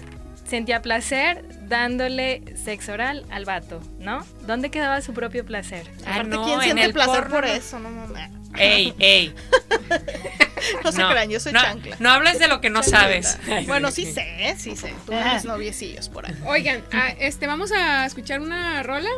[0.45, 4.25] sentía placer dándole sexo oral al vato, ¿no?
[4.47, 5.87] ¿Dónde quedaba su propio placer?
[6.07, 7.79] Ah, Aparte, ¿quién siente placer por eso?
[7.79, 7.91] No,
[8.57, 9.35] Ey, ey.
[10.85, 11.97] no se crean, yo soy chancla.
[11.99, 13.39] No hables de lo que no sabes.
[13.67, 14.95] Bueno, sí sé, sí sé.
[15.07, 16.35] Tú tienes noviecillos por ahí.
[16.47, 19.11] Oigan, ah, este, vamos a escuchar una rola.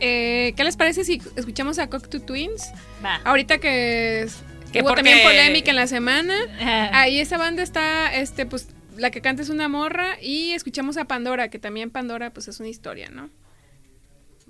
[0.00, 2.70] Eh, ¿Qué les parece si escuchamos a Cocteau Twins?
[3.04, 3.20] Va.
[3.24, 4.28] Ahorita que,
[4.80, 6.34] hubo también polémica en la semana.
[6.92, 10.20] Ahí esa banda está, este, pues, la que canta es una morra.
[10.20, 13.30] Y escuchamos a Pandora, que también Pandora, pues, es una historia, ¿no?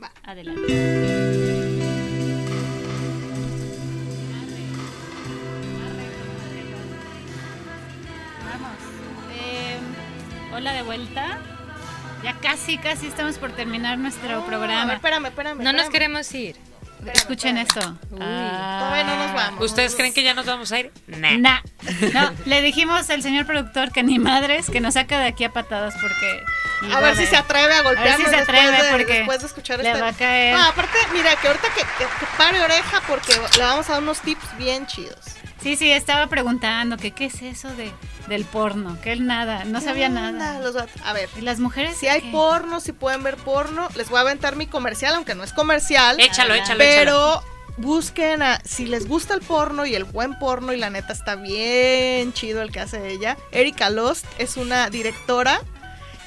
[0.03, 0.13] Va.
[0.23, 1.73] Adelante.
[10.55, 11.39] Hola de vuelta.
[12.23, 14.95] Ya casi, casi estamos por terminar nuestro programa.
[14.95, 15.63] espérame, espérame.
[15.63, 16.57] No nos queremos ir.
[17.13, 17.81] Escuchen esto.
[18.11, 19.65] Todavía no nos vamos.
[19.65, 20.93] ¿Ustedes creen que ya nos vamos a ir?
[21.07, 21.61] Nah.
[22.13, 25.53] No, le dijimos al señor productor que ni madres, que nos saca de aquí a
[25.53, 26.45] patadas porque...
[26.91, 28.15] A ver si se atreve a golpearnos.
[28.15, 30.01] A ver si se atreve después de, porque después de escuchar le este...
[30.01, 30.57] va a caer.
[30.57, 34.03] No, aparte, mira, que ahorita que, que, que pare oreja porque le vamos a dar
[34.03, 35.19] unos tips bien chidos.
[35.63, 37.93] Sí, sí, estaba preguntando que qué es eso de
[38.27, 40.61] del porno, que él nada, no sabía nada.
[41.05, 41.97] a ver, ¿Y las mujeres.
[41.97, 45.45] Si hay porno, si pueden ver porno, les voy a aventar mi comercial, aunque no
[45.45, 46.21] es comercial.
[46.21, 47.43] Échalo, échalo, Pero
[47.77, 51.37] busquen a, si les gusta el porno y el buen porno y la neta está
[51.37, 53.37] bien chido el que hace ella.
[53.51, 55.61] Erika Lost es una directora.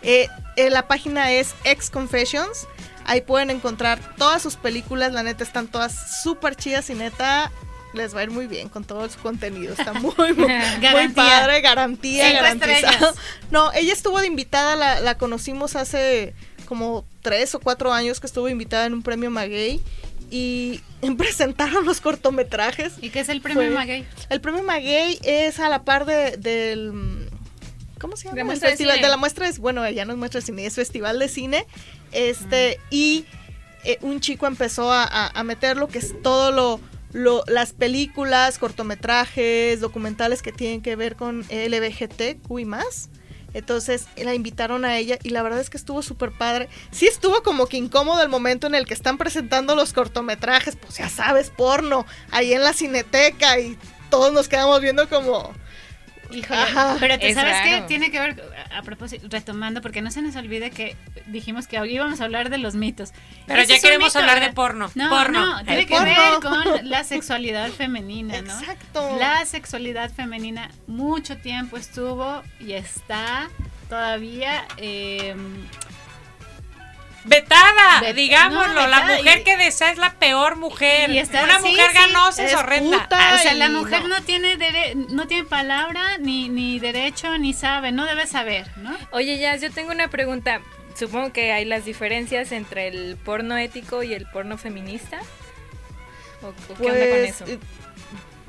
[0.06, 2.68] Eh, eh, la página es Ex Confessions.
[3.06, 5.12] Ahí pueden encontrar todas sus películas.
[5.12, 7.51] La neta están todas súper chidas y neta
[7.93, 9.74] les va a ir muy bien con todo su contenido.
[9.74, 13.14] Está muy, muy, padre, garantía, garantizado.
[13.51, 16.34] No, ella estuvo de invitada, la, la, conocimos hace
[16.66, 19.82] como tres o cuatro años que estuvo invitada en un premio Maguey
[20.30, 20.82] y
[21.18, 22.93] presentaron los cortometrajes.
[23.01, 24.06] ¿Y qué es el premio Maguey?
[24.30, 27.30] El premio Maguey es a la par de, del...
[27.99, 28.53] ¿Cómo se llama?
[28.53, 31.19] De, festival, de, la muestra es, bueno, ya no es muestra de cine, es festival
[31.19, 31.65] de cine.
[32.11, 33.25] Este, y
[33.83, 36.79] eh, un chico empezó a, a, a meter lo que es todo lo
[37.15, 43.09] las películas, cortometrajes, documentales que tienen que ver con LBGTQ y más.
[43.53, 46.67] Entonces la invitaron a ella y la verdad es que estuvo súper padre.
[46.91, 50.97] Sí estuvo como que incómodo el momento en el que están presentando los cortometrajes, pues
[50.97, 53.77] ya sabes, porno, ahí en la cineteca y
[54.09, 55.53] todos nos quedamos viendo como
[56.99, 60.71] pero tú sabes que tiene que ver, a propósito, retomando, porque no se nos olvide
[60.71, 60.95] que
[61.27, 63.11] dijimos que hoy íbamos a hablar de los mitos.
[63.47, 64.91] Pero ya queremos hablar de porno.
[64.95, 65.45] No, porno.
[65.45, 68.59] no, tiene que ver con la sexualidad femenina, ¿no?
[68.59, 69.17] Exacto.
[69.19, 73.49] La sexualidad femenina mucho tiempo estuvo y está
[73.89, 75.36] todavía eh,
[77.26, 78.88] Vetada, digámoslo.
[78.88, 81.09] la mujer que desea es la peor mujer.
[81.09, 83.07] Una mujer ganosa es, horrenda.
[83.09, 84.55] o sea, la mujer no tiene
[85.09, 87.91] no tiene palabra, ni, ni derecho, ni sabe.
[87.91, 88.95] No debe saber, ¿no?
[89.11, 90.61] Oye, ya, yo tengo una pregunta.
[90.95, 95.19] Supongo que hay las diferencias entre el porno ético y el porno feminista.
[96.41, 97.45] ¿O, qué onda con pues, eso?
[97.47, 97.59] Eh,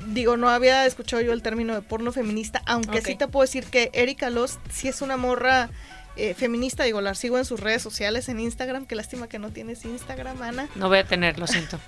[0.07, 3.65] digo, no había escuchado yo el término de porno feminista, aunque sí te puedo decir
[3.65, 5.69] que Erika Lost sí es una morra
[6.17, 9.51] eh, feminista, digo, la sigo en sus redes sociales, en Instagram, qué lástima que no
[9.51, 10.67] tienes Instagram, Ana.
[10.75, 11.79] No voy a tener, lo siento.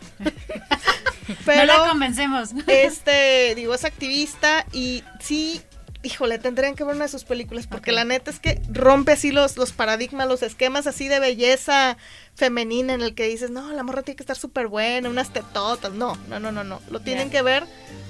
[1.45, 2.51] Pero no la convencemos.
[2.67, 5.61] Este, digo, es activista y sí,
[6.03, 9.31] híjole, tendrían que ver una de sus películas, porque la neta es que rompe así
[9.31, 11.97] los, los paradigmas, los esquemas así de belleza
[12.35, 15.91] femenina en el que dices, no, la morra tiene que estar súper buena, unas tetotas.
[15.91, 16.81] No, no, no, no, no.
[16.89, 17.65] Lo tienen que ver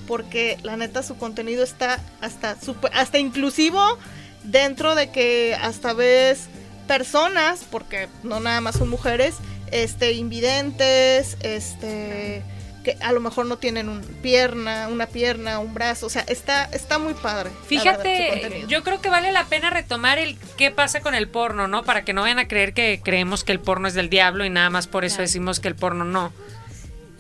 [0.08, 3.98] porque la neta su contenido está hasta super, hasta inclusivo
[4.44, 6.48] dentro de que hasta ves
[6.88, 9.36] personas, porque no nada más son mujeres,
[9.72, 12.42] este, invidentes, este,
[12.84, 16.66] que a lo mejor no tienen un pierna, una pierna, un brazo, o sea, está,
[16.66, 17.52] está muy padre.
[17.68, 21.84] Fíjate, yo creo que vale la pena retomar el qué pasa con el porno, ¿no?
[21.84, 24.50] Para que no vayan a creer que creemos que el porno es del diablo y
[24.50, 26.34] nada más por eso decimos que el porno no.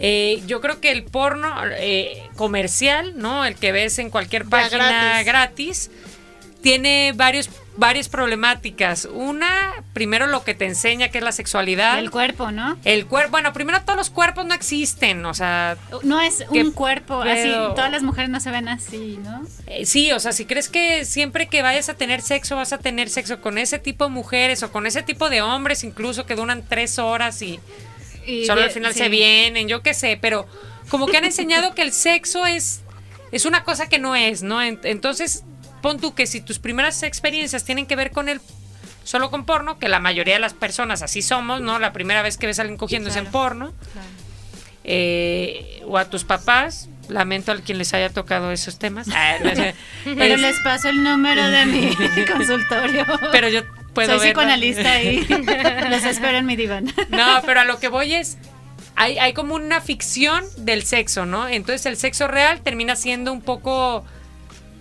[0.01, 3.43] Eh, yo creo que el porno eh, comercial, ¿no?
[3.43, 5.91] El que ves en cualquier página gratis
[6.61, 7.49] tiene varios
[7.79, 9.07] varias problemáticas.
[9.11, 11.97] Una, primero lo que te enseña que es la sexualidad.
[11.97, 12.77] El cuerpo, ¿no?
[12.83, 15.77] El cuerpo, bueno, primero todos los cuerpos no existen, o sea...
[16.03, 19.43] No es un cuerpo así, todas las mujeres no se ven así, ¿no?
[19.67, 22.79] Eh, sí, o sea, si crees que siempre que vayas a tener sexo vas a
[22.79, 26.35] tener sexo con ese tipo de mujeres o con ese tipo de hombres incluso que
[26.35, 27.61] duran tres horas y,
[28.45, 30.45] solo al final se vienen, yo qué sé, pero
[30.89, 32.81] como que han enseñado que el sexo es,
[33.31, 34.61] es una cosa que no es, ¿no?
[34.61, 35.45] Entonces
[35.81, 38.41] pon tú que si tus primeras experiencias tienen que ver con el
[39.03, 41.79] solo con porno, que la mayoría de las personas así somos, ¿no?
[41.79, 43.73] La primera vez que ves a alguien cogiendo es en porno.
[44.83, 49.07] Eh, o a tus papás, lamento a quien les haya tocado esos temas.
[49.15, 49.37] Ah,
[50.03, 51.95] Pero les paso el número de mi
[52.31, 53.05] consultorio.
[53.31, 53.61] Pero yo
[53.93, 55.25] puedo Soy psicoanalista y
[55.89, 56.93] los espero en mi diván.
[57.09, 58.37] No, pero a lo que voy es,
[58.95, 61.47] hay, hay como una ficción del sexo, ¿no?
[61.47, 64.05] Entonces el sexo real termina siendo un poco,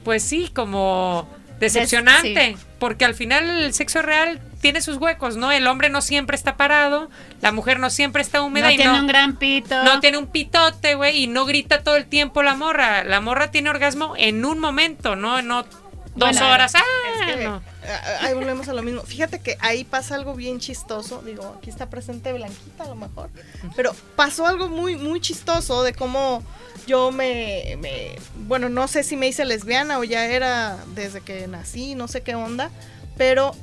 [0.08, 1.28] pues sí, como
[1.60, 2.64] decepcionante, sí.
[2.78, 5.52] porque al final el sexo real tiene sus huecos, ¿no?
[5.52, 7.10] El hombre no siempre está parado,
[7.42, 9.84] la mujer no siempre está húmeda No y tiene no, un gran pito.
[9.84, 13.04] no tiene un pitote, güey, y no grita todo el tiempo la morra.
[13.04, 15.42] La morra tiene orgasmo en un momento, ¿no?
[15.42, 15.66] No
[16.18, 16.74] dos Bueno, horas.
[16.74, 16.82] ¡Ah!
[17.30, 17.62] Es que, no.
[17.84, 19.02] ah, Ahí volvemos a lo mismo.
[19.02, 21.22] Fíjate que ahí pasa algo bien chistoso.
[21.22, 23.30] Digo, aquí está presente Blanquita a lo mejor.
[23.76, 26.42] Pero pasó algo muy, muy chistoso de cómo
[26.86, 28.16] yo me, me-
[28.46, 32.22] Bueno, no sé si me hice lesbiana o ya era desde que nací, no sé
[32.22, 32.70] qué onda.
[33.16, 33.54] Pero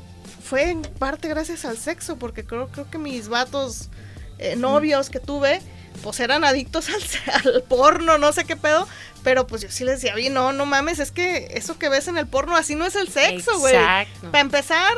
[0.43, 3.89] fue en parte gracias al sexo, porque creo, creo que mis vatos
[4.37, 5.61] eh, novios que tuve,
[6.01, 6.87] pues eran adictos
[7.33, 8.87] al, al porno, no sé qué pedo.
[9.23, 12.07] Pero pues yo sí les decía, oye, no, no mames, es que eso que ves
[12.07, 13.73] en el porno así no es el sexo, güey.
[13.73, 14.29] Exacto.
[14.29, 14.93] Para empezar,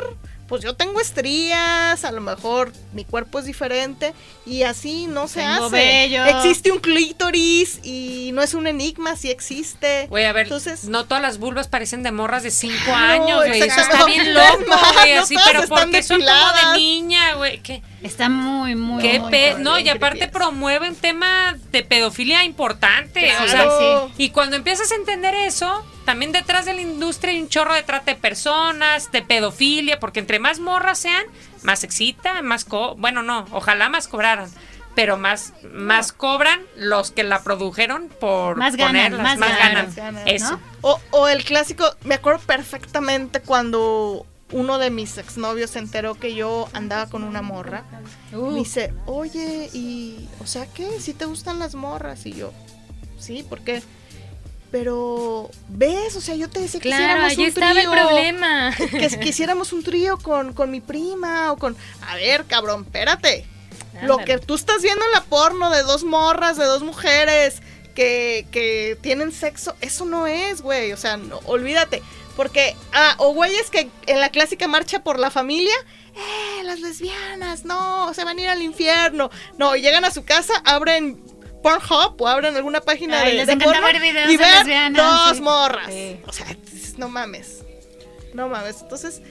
[0.48, 4.14] pues yo tengo estrías, a lo mejor mi cuerpo es diferente
[4.46, 5.76] y así no se Tengo hace.
[5.76, 6.24] vello.
[6.24, 10.06] Existe un clítoris y no es un enigma, sí existe.
[10.08, 13.44] Güey, a ver, Entonces- no todas las vulvas parecen de morras de 5 Claro, años,
[13.46, 13.60] güey.
[13.62, 14.46] Eso está bien loco,
[14.94, 15.14] güey.
[15.14, 17.60] No Así, pero están porque son como de niña, güey.
[17.62, 19.02] ¿Qué, Está muy, muy.
[19.02, 19.56] qué muy pe-.
[19.58, 20.32] No, y aparte creepy.
[20.32, 23.20] promueve un tema de pedofilia importante.
[23.20, 23.44] Claro.
[23.44, 23.48] O
[24.08, 27.74] sea, y cuando empiezas a entender eso, también detrás de la industria hay un chorro
[27.74, 31.22] de trata de personas, de pedofilia, porque entre más morras sean,
[31.62, 34.50] más excita, más co bueno, no, ojalá más cobraran,
[34.94, 40.26] pero más más cobran los que la produjeron por Más ganan, ponerlas, más más ganan,
[40.26, 40.52] Eso.
[40.52, 40.60] ¿no?
[40.80, 46.34] O, o el clásico, me acuerdo perfectamente cuando uno de mis exnovios se enteró que
[46.34, 47.84] yo andaba con una morra.
[48.32, 50.88] Uh, Me dice, oye, y, o sea, ¿qué?
[51.00, 52.24] ¿Si te gustan las morras?
[52.24, 52.54] Y yo,
[53.18, 53.82] sí, ¿por qué?
[54.70, 56.14] Pero, ¿ves?
[56.16, 57.90] O sea, yo te decía que Claro, hiciéramos ahí un estaba el trío.
[57.92, 58.74] problema.
[58.90, 61.76] Que si quisiéramos un trío con, con mi prima o con...
[62.06, 63.46] A ver, cabrón, espérate.
[64.02, 67.62] Lo que tú estás viendo en la porno de dos morras, de dos mujeres
[67.94, 70.92] que, que tienen sexo, eso no es, güey.
[70.92, 72.02] O sea, no, olvídate.
[72.36, 75.74] Porque, ah, o güeyes que en la clásica marcha por la familia,
[76.14, 79.30] eh, las lesbianas, no, se van a ir al infierno.
[79.56, 81.20] No, y llegan a su casa, abren
[81.62, 84.54] Pornhub o abren alguna página Ay, de, les de porno ver videos y de ver
[84.58, 85.42] lesbianas, dos sí.
[85.42, 85.92] morras.
[85.92, 86.20] Sí.
[86.26, 86.46] O sea,
[86.96, 87.64] no mames.
[88.34, 88.82] No mames.
[88.82, 89.22] Entonces,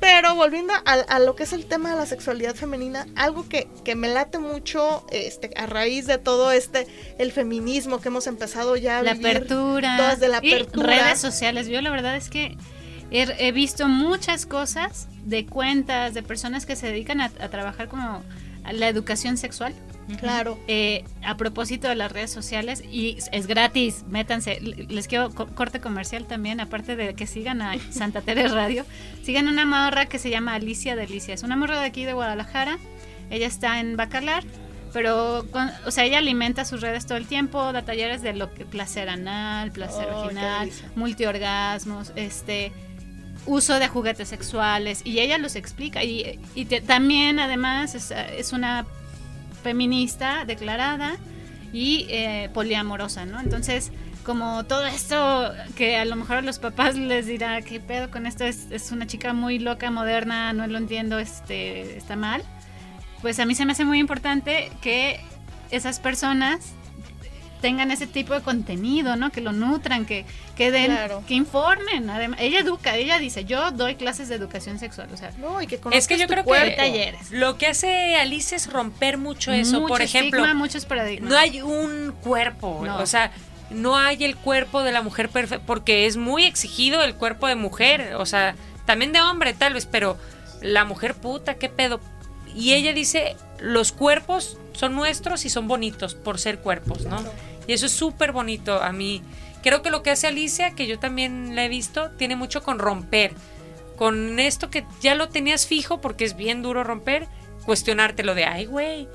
[0.00, 3.66] pero volviendo a, a lo que es el tema de la sexualidad femenina, algo que,
[3.84, 6.86] que me late mucho este, a raíz de todo este,
[7.18, 9.96] el feminismo que hemos empezado ya a la vivir, apertura.
[9.96, 10.86] todas de la y apertura.
[10.86, 11.66] redes sociales.
[11.66, 12.56] Yo la verdad es que
[13.10, 17.88] he, he visto muchas cosas de cuentas de personas que se dedican a, a trabajar
[17.88, 18.22] como
[18.64, 19.74] a la educación sexual.
[20.20, 20.58] Claro.
[20.68, 24.60] Eh, a propósito de las redes sociales y es gratis, métanse.
[24.60, 28.84] Les quiero co- corte comercial también, aparte de que sigan a Santa Tere Radio,
[29.22, 31.34] sigan una morra que se llama Alicia Delicia.
[31.34, 32.78] Es una morra de aquí de Guadalajara.
[33.30, 34.44] Ella está en Bacalar,
[34.92, 38.54] pero, con- o sea, ella alimenta sus redes todo el tiempo, da talleres de lo
[38.54, 42.72] que placer anal, placer Oh, vaginal, multiorgasmos, este
[43.46, 48.52] uso de juguetes sexuales y ella los explica y, y te- también además es, es
[48.52, 48.86] una
[49.66, 51.16] feminista declarada
[51.72, 53.40] y eh, poliamorosa, ¿no?
[53.40, 53.90] Entonces,
[54.22, 58.26] como todo esto que a lo mejor a los papás les dirá, ¿qué pedo con
[58.26, 58.44] esto?
[58.44, 62.44] Es, es una chica muy loca, moderna, no lo entiendo, este, está mal.
[63.22, 65.18] Pues a mí se me hace muy importante que
[65.72, 66.75] esas personas
[67.60, 69.30] tengan ese tipo de contenido, ¿no?
[69.30, 70.24] Que lo nutran, que,
[70.56, 71.22] que den, Claro.
[71.26, 72.08] que informen.
[72.10, 75.66] Además, ella educa, ella dice, yo doy clases de educación sexual, o sea, No, y
[75.66, 76.66] que Es que yo creo cuerpo.
[76.66, 77.30] que talleres.
[77.30, 79.80] lo que hace Alice es romper mucho eso.
[79.80, 81.30] mucho Por ejemplo, estigma, muchos paradigmas.
[81.30, 82.98] no hay un cuerpo, No.
[82.98, 83.32] o sea,
[83.70, 87.56] no hay el cuerpo de la mujer perfecta, porque es muy exigido el cuerpo de
[87.56, 88.54] mujer, o sea,
[88.84, 90.16] también de hombre tal vez, pero
[90.62, 92.00] la mujer puta, qué pedo.
[92.54, 97.16] Y ella dice, los cuerpos son nuestros y son bonitos por ser cuerpos, ¿no?
[97.66, 99.22] Y eso es súper bonito a mí.
[99.62, 102.78] Creo que lo que hace Alicia, que yo también la he visto, tiene mucho con
[102.78, 103.32] romper.
[103.96, 107.26] Con esto que ya lo tenías fijo, porque es bien duro romper,
[107.64, 109.08] cuestionártelo de, ay, güey,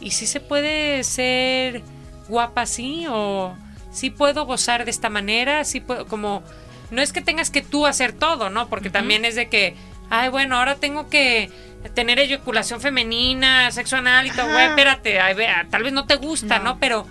[0.00, 1.82] ¿y si se puede ser
[2.28, 3.06] guapa así?
[3.08, 3.56] ¿O
[3.90, 5.64] si puedo gozar de esta manera?
[5.64, 6.42] ¿Sí puedo, como,
[6.90, 8.68] no es que tengas que tú hacer todo, ¿no?
[8.68, 9.74] Porque también es de que,
[10.10, 11.50] ay, bueno, ahora tengo que
[11.94, 16.16] tener eyaculación femenina, sexo anal y todo, güey, espérate, ay, ve, tal vez no te
[16.16, 16.64] gusta, No.
[16.64, 16.78] ¿no?
[16.80, 17.06] Pero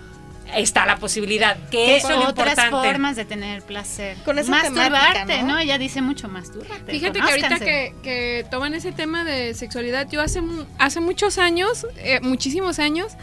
[0.53, 2.87] está la posibilidad, que eso es lo otras importante.
[2.89, 4.15] formas de tener placer.
[4.25, 5.53] Con esa Masturbarte, temática, ¿no?
[5.53, 5.59] ¿no?
[5.59, 6.91] Ella dice mucho masturbarte.
[6.91, 11.37] Fíjate que ahorita que, que toman ese tema de sexualidad, yo hace, mu- hace muchos
[11.39, 13.13] años, eh, muchísimos años,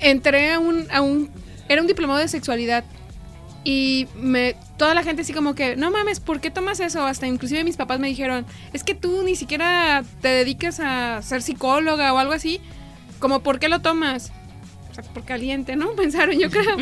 [0.00, 1.30] entré a un, a un...
[1.68, 2.84] Era un diplomado de sexualidad.
[3.64, 7.04] Y me, toda la gente así como que, no mames, ¿por qué tomas eso?
[7.06, 11.42] Hasta inclusive mis papás me dijeron, es que tú ni siquiera te dedicas a ser
[11.42, 12.60] psicóloga o algo así.
[13.20, 14.32] Como, ¿por qué lo tomas?
[14.90, 15.90] O sea, por caliente, ¿no?
[15.96, 16.76] Pensaron, yo creo.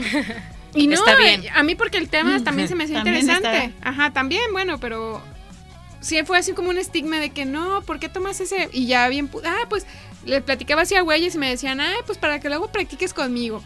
[0.74, 1.42] Y no, Está bien.
[1.54, 3.64] a mí porque el tema también se me hacía interesante.
[3.64, 5.20] está- Ajá, también, bueno, pero
[6.00, 8.70] sí fue así como un estigma de que no, ¿por qué tomas ese?
[8.72, 9.84] Y ya bien, ah, pues
[10.24, 13.62] le platicaba así a güeyes y me decían, ay, pues para que luego practiques conmigo.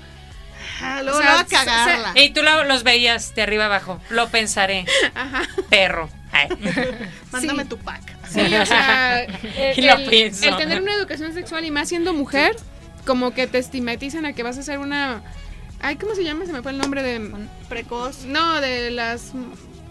[0.81, 2.13] Ah, luego O sea, a se- cagarla.
[2.15, 4.01] Y tú lo- los veías de arriba abajo.
[4.11, 4.85] Lo pensaré.
[5.15, 5.43] Ajá.
[5.71, 6.09] Perro.
[6.33, 6.49] Ay.
[7.33, 7.69] Mándame Sí.
[7.69, 8.03] tu pack.
[8.29, 9.23] Sí, o sea,
[9.57, 10.49] el, Y lo el- pienso.
[10.49, 12.57] el tener una educación sexual y más siendo mujer,
[13.07, 15.23] como que te estigmatizan a que vas a ser una...
[15.81, 16.47] Ay, ¿cómo se llama?
[16.47, 17.31] Se me fue el nombre de...
[17.69, 18.25] Precoz.
[18.25, 19.33] No, de las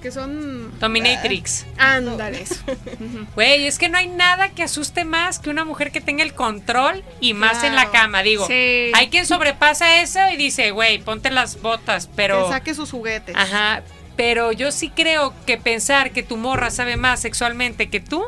[0.03, 0.77] que son...
[0.79, 1.65] Dominatrix.
[1.77, 2.43] Ándale.
[3.35, 6.33] Güey, es que no hay nada que asuste más que una mujer que tenga el
[6.33, 8.21] control y más en la cama.
[8.21, 8.91] Digo, Sí.
[8.93, 12.43] hay quien sobrepasa eso y dice, güey, ponte las botas, pero...
[12.45, 13.33] Que saque sus juguetes.
[13.35, 13.81] Ajá,
[14.17, 18.23] pero yo sí creo que pensar que tu morra sabe más sexualmente que tú,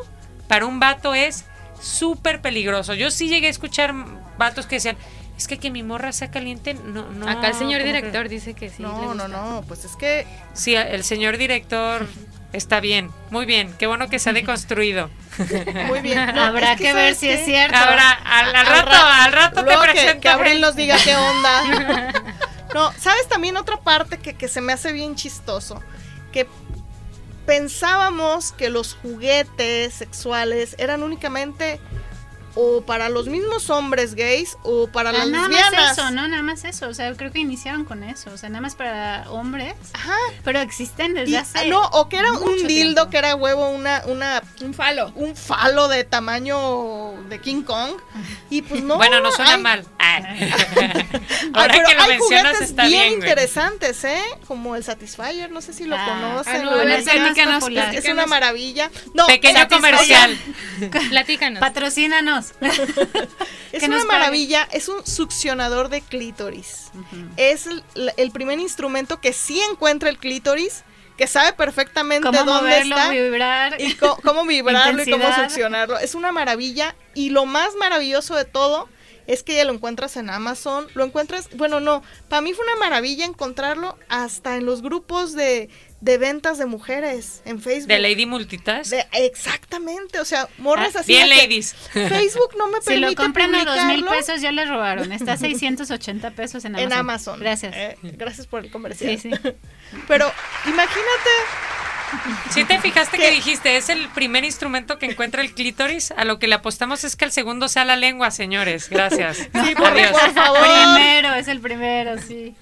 [0.48, 1.44] para un vato es
[1.80, 2.94] súper peligroso.
[2.94, 3.94] Yo sí llegué a escuchar
[4.38, 4.96] vatos que decían,
[5.36, 7.28] es que que mi morra sea caliente, no, no.
[7.28, 8.82] Acá el señor ¿cómo director dice que sí.
[8.82, 9.28] no, no, gusta.
[9.28, 9.64] no.
[9.68, 10.26] Pues es que crees?".
[10.54, 12.06] Sí, el señor director
[12.52, 15.10] está bien, muy bien, qué bueno que se ha deconstruido.
[15.88, 16.26] muy bien.
[16.34, 17.34] No, Habrá es que, ver ¿sabes si qué?
[17.34, 17.76] es cierto.
[17.76, 20.20] Ahora, al, al rato, ra- al rato te Luego que, presento.
[20.22, 22.12] que Abril nos diga qué onda.
[22.74, 25.80] No, ¿sabes también otra parte que, que se me hace bien chistoso?
[26.30, 26.46] Que
[27.46, 31.80] pensábamos que los juguetes sexuales eran únicamente
[32.56, 35.72] o para los mismos hombres gays o para Ah, las nada lesbianas.
[35.72, 36.26] más eso, ¿no?
[36.26, 36.88] Nada más eso.
[36.88, 38.30] O sea, creo que iniciaron con eso.
[38.32, 39.74] O sea, nada más para hombres.
[39.92, 40.16] Ajá.
[40.42, 41.68] Pero existen desde Y- hace.
[41.68, 43.10] no, o que era un dildo tiempo.
[43.10, 45.12] que era huevo, una, una, Un falo.
[45.14, 47.92] un falo de tamaño de King Kong.
[48.50, 48.96] Y pues no.
[48.96, 49.84] bueno, no suena hay- mal.
[49.98, 50.22] Ay.
[50.26, 50.50] Ay,
[51.52, 54.22] Ahora pero que lo hay mencionas juguetes está bien, bien, interesantes, ¿eh?
[54.46, 56.56] Como el Satisfyer, no sé si lo Ah, conocen.
[56.56, 57.84] ah, no, ver, platícanos, popular.
[57.84, 58.14] es, es platícanos.
[58.14, 58.90] una maravilla.
[59.14, 60.38] No, Pequeño comercial.
[61.10, 61.60] Platícanos.
[61.60, 62.45] Patrocínanos.
[63.72, 66.90] Es una maravilla, es un succionador de clítoris.
[67.36, 67.82] Es el,
[68.16, 70.84] el primer instrumento que sí encuentra el clítoris,
[71.16, 73.10] que sabe perfectamente Cómo dónde moverlo, está.
[73.10, 73.80] vibrar.
[73.80, 75.98] y cómo vibrarlo y cómo succionarlo.
[75.98, 76.94] Es una maravilla.
[77.14, 78.88] Y lo más maravilloso de todo
[79.26, 80.86] es que ya lo encuentras en Amazon.
[80.94, 85.68] Lo encuentras, bueno, no, para mí fue una maravilla encontrarlo hasta en los grupos de,
[86.00, 87.88] de ventas de mujeres en Facebook.
[87.88, 88.90] De Lady Multitask.
[88.90, 91.12] De- exactamente, o sea, morras Ah, así.
[91.12, 91.74] bien, ladies.
[91.92, 95.10] Facebook no me Si permite lo compran a dos mil pesos, ya les robaron.
[95.12, 96.92] Está a 680 pesos en Amazon.
[96.92, 97.40] en Amazon.
[97.40, 97.74] Gracias.
[97.76, 99.18] Eh, gracias por el comercial.
[99.18, 99.40] sí, sí.
[100.08, 100.30] Pero
[100.66, 101.30] imagínate,
[102.50, 106.38] Si te fijaste que dijiste, es el primer instrumento que encuentra el clítoris, a lo
[106.38, 108.88] que le apostamos es que el segundo sea la lengua, señores.
[108.90, 109.38] Gracias.
[109.38, 110.10] Sí, por, Adiós.
[110.12, 110.60] por favor.
[110.62, 112.54] Primero, es el primero, sí.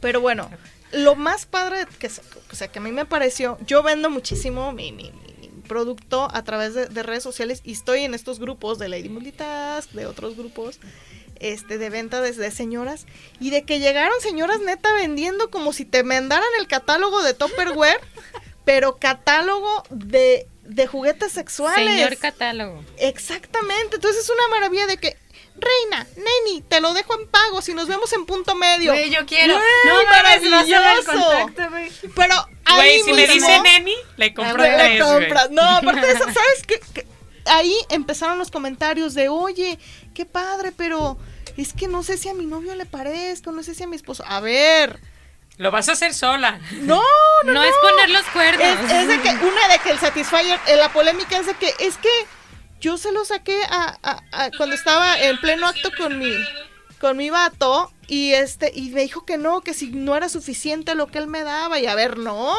[0.00, 0.48] Pero bueno,
[0.92, 4.92] lo más padre que, o sea, que a mí me pareció, yo vendo muchísimo mi,
[4.92, 5.12] mi-
[5.68, 9.90] producto a través de, de redes sociales y estoy en estos grupos de Lady Multitask,
[9.92, 10.80] de otros grupos
[11.38, 13.06] este de venta de, de señoras
[13.38, 18.00] y de que llegaron señoras neta vendiendo como si te mandaran el catálogo de Tupperware,
[18.64, 21.94] pero catálogo de, de juguetes sexuales.
[21.94, 22.84] Señor catálogo.
[22.98, 25.16] Exactamente, entonces es una maravilla de que
[25.60, 28.92] Reina, Neni, te lo dejo en pago si nos vemos en punto medio.
[28.92, 29.54] Güey, yo quiero.
[29.54, 31.12] Güey, no maravilloso.
[31.12, 32.10] contacto.
[32.14, 32.34] Pero
[32.64, 35.18] ahí Güey, si me mismo, dice neni, le compro le tres, güey.
[35.20, 35.50] compras.
[35.50, 36.80] No, aparte de eso, ¿sabes qué?
[36.94, 37.06] Que
[37.46, 39.78] Ahí empezaron los comentarios de, oye,
[40.14, 41.16] qué padre, pero
[41.56, 43.96] es que no sé si a mi novio le parezca, no sé si a mi
[43.96, 44.22] esposo.
[44.26, 45.00] A ver,
[45.56, 46.60] Lo vas a hacer sola.
[46.82, 47.02] no,
[47.44, 48.62] no, No, es poner los cuernos.
[48.62, 51.74] Es, es de que, una de que el Satisfyer, eh, la polémica es de que,
[51.80, 52.08] es que
[52.80, 56.32] yo se lo saqué a, a- a- cuando estaba en pleno acto con mi,
[57.00, 60.94] con mi vato, y este, y me dijo que no, que si no era suficiente
[60.94, 62.54] lo que él me daba, y a ver, no.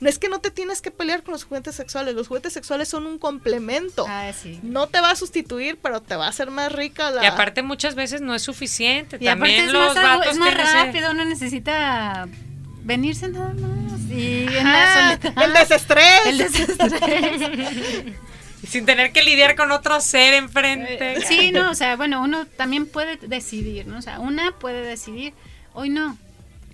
[0.00, 2.88] No es que no te tienes que pelear con los juguetes sexuales, los juguetes sexuales
[2.88, 4.06] son un complemento.
[4.08, 4.60] Ah, sí.
[4.62, 7.24] No te va a sustituir, pero te va a hacer más rica la...
[7.24, 9.18] Y aparte muchas veces no es suficiente.
[9.20, 12.28] Y aparte También es los más, algo- vatos es más rápido, uno necesita
[12.84, 14.00] venirse nada más.
[14.08, 15.42] Y en la soledad.
[15.44, 16.26] el desestrés.
[16.26, 18.04] El desestrés.
[18.66, 21.20] Sin tener que lidiar con otro ser enfrente.
[21.26, 23.98] Sí, no, o sea, bueno, uno también puede decidir, ¿no?
[23.98, 25.32] O sea, una puede decidir,
[25.74, 26.18] hoy no,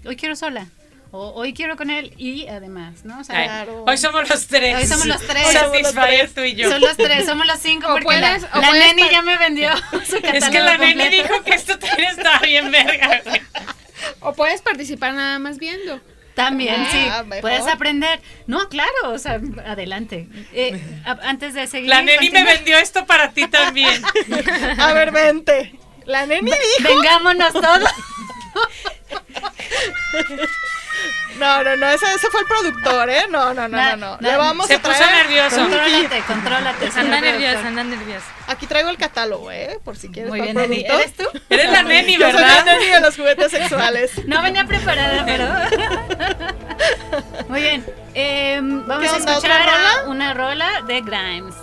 [0.07, 0.66] hoy quiero sola,
[1.11, 3.20] o hoy quiero con él, y además, ¿no?
[3.20, 3.85] O sea, Ay, Claro.
[3.87, 4.76] Hoy somos los tres.
[4.76, 5.53] Hoy somos los tres.
[5.53, 6.70] Satisfyer tú y yo.
[6.70, 9.37] son los tres, somos los cinco, O porque puedes- la, o la neni ya me
[9.37, 9.70] vendió
[10.09, 11.22] su Es que la nene completo.
[11.28, 13.22] dijo que esto también estaba bien verga.
[14.20, 16.01] O puedes participar nada más viendo.
[16.35, 17.41] También, Ah, sí, mejor.
[17.43, 18.20] puedes aprender.
[18.47, 20.28] No, claro, o sea, adelante.
[20.53, 21.89] Eh, a- antes de seguir.
[21.89, 24.03] La neni me vendió esto para ti también.
[24.78, 25.74] A ver, vente.
[26.07, 26.89] La neni dijo...
[26.89, 27.89] Vengámonos todos.
[31.39, 33.25] No, no, no, ese, ese fue el productor, ¿eh?
[33.29, 34.17] No, no, no, no, no.
[34.21, 35.25] Le vamos Se a puso traer.
[35.27, 35.57] nervioso.
[35.57, 36.91] Contrólate, contrólate.
[36.97, 38.27] Anda nerviosa, anda nerviosa.
[38.47, 39.79] Aquí traigo el catálogo, ¿eh?
[39.85, 40.31] Por si quieres.
[40.31, 40.81] Muy bien, Neni.
[40.87, 41.25] ¿Eres tú?
[41.51, 42.65] Eres la neni, Yo soy la ¿verdad?
[42.67, 44.13] neni de los juguetes sexuales.
[44.27, 45.49] No venía preparada, pero.
[47.49, 47.85] Muy bien.
[48.15, 50.05] eh, vamos ¿Qué a escuchar rola?
[50.09, 51.55] una rola de Grimes.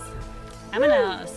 [0.71, 1.29] Vámonos.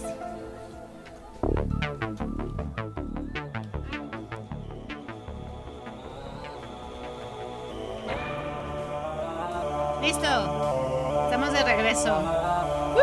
[10.04, 11.24] Listo.
[11.24, 12.22] Estamos de regreso.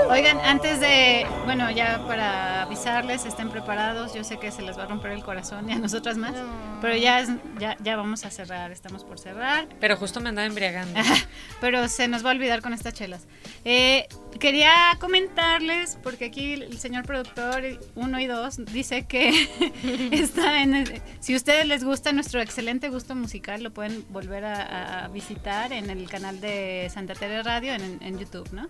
[0.10, 4.14] Oigan, antes de, bueno, ya para avisarles, estén preparados.
[4.14, 6.34] Yo sé que se les va a romper el corazón y a nosotras más,
[6.80, 7.30] pero ya, es-
[7.60, 8.72] ya, ya vamos a cerrar.
[8.72, 9.68] Estamos por cerrar.
[9.80, 11.00] Pero justo me andaba embriagando.
[11.62, 13.26] pero se nos va a olvidar con estas chelas.
[13.66, 14.08] Eh,
[14.40, 17.64] quería comentarles, porque aquí el señor productor
[17.96, 19.30] 1 y 2 dice que
[20.12, 25.08] está en el- si ustedes les gusta nuestro excelente gusto musical, lo pueden volver a,
[25.14, 28.70] visitar en el canal de Santa Tere Radio en, en YouTube, ¿no?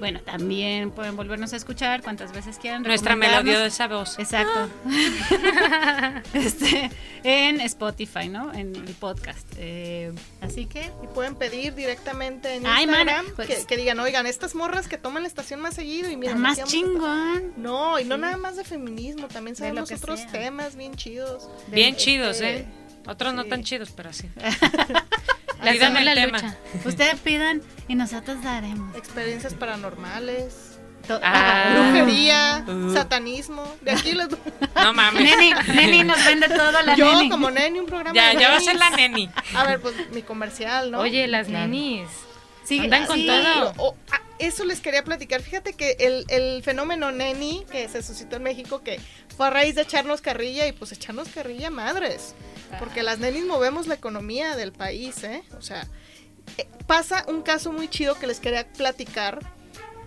[0.00, 2.82] Bueno, también pueden volvernos a escuchar cuantas veces quieran.
[2.82, 3.44] Nuestra recomendarnos.
[3.52, 4.18] melodiosa voz.
[4.18, 4.68] Exacto.
[6.34, 6.90] este,
[7.22, 8.52] en Spotify, ¿no?
[8.52, 9.46] En el podcast.
[9.56, 14.26] Eh, así que Y pueden pedir directamente en Ay, Instagram pues- que, que digan, oigan,
[14.26, 17.52] estas morras que toman la estación más seguido y miren, más a- chingón.
[17.56, 20.32] No, y no nada más de feminismo, también De sabemos otros sea.
[20.32, 21.48] temas bien chidos.
[21.68, 22.66] Bien Este, chidos, ¿eh?
[23.06, 24.28] Otros no tan chidos, pero sí.
[25.64, 26.38] La Pidan el la tema.
[26.38, 26.56] lucha.
[26.84, 28.94] Ustedes pidan y nosotros daremos.
[28.96, 30.70] Experiencias paranormales,
[31.22, 31.70] Ah.
[31.74, 32.92] brujería, Uh.
[32.92, 33.62] satanismo.
[33.82, 34.28] De aquí les
[34.76, 35.22] No mames.
[35.22, 37.28] Neni, Neni nos vende todo la Yo Neni.
[37.28, 39.28] como neni un programa Ya, de ya va a ser la neni.
[39.54, 41.00] A ver, pues mi comercial, ¿no?
[41.00, 41.66] Oye, las Claro.
[41.66, 42.08] nenis.
[42.64, 43.26] Sí, andan con sí.
[43.26, 43.74] todo.
[43.76, 45.42] O- ah, eso les quería platicar.
[45.42, 49.00] Fíjate que el, el fenómeno neni que se suscitó en México, que
[49.36, 52.34] fue a raíz de echarnos carrilla y pues echarnos carrilla madres.
[52.78, 55.42] Porque las nenis movemos la economía del país, ¿eh?
[55.58, 55.86] O sea,
[56.58, 59.38] eh, pasa un caso muy chido que les quería platicar.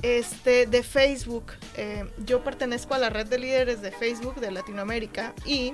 [0.03, 1.53] Este, de Facebook.
[1.75, 5.73] Eh, yo pertenezco a la red de líderes de Facebook de Latinoamérica y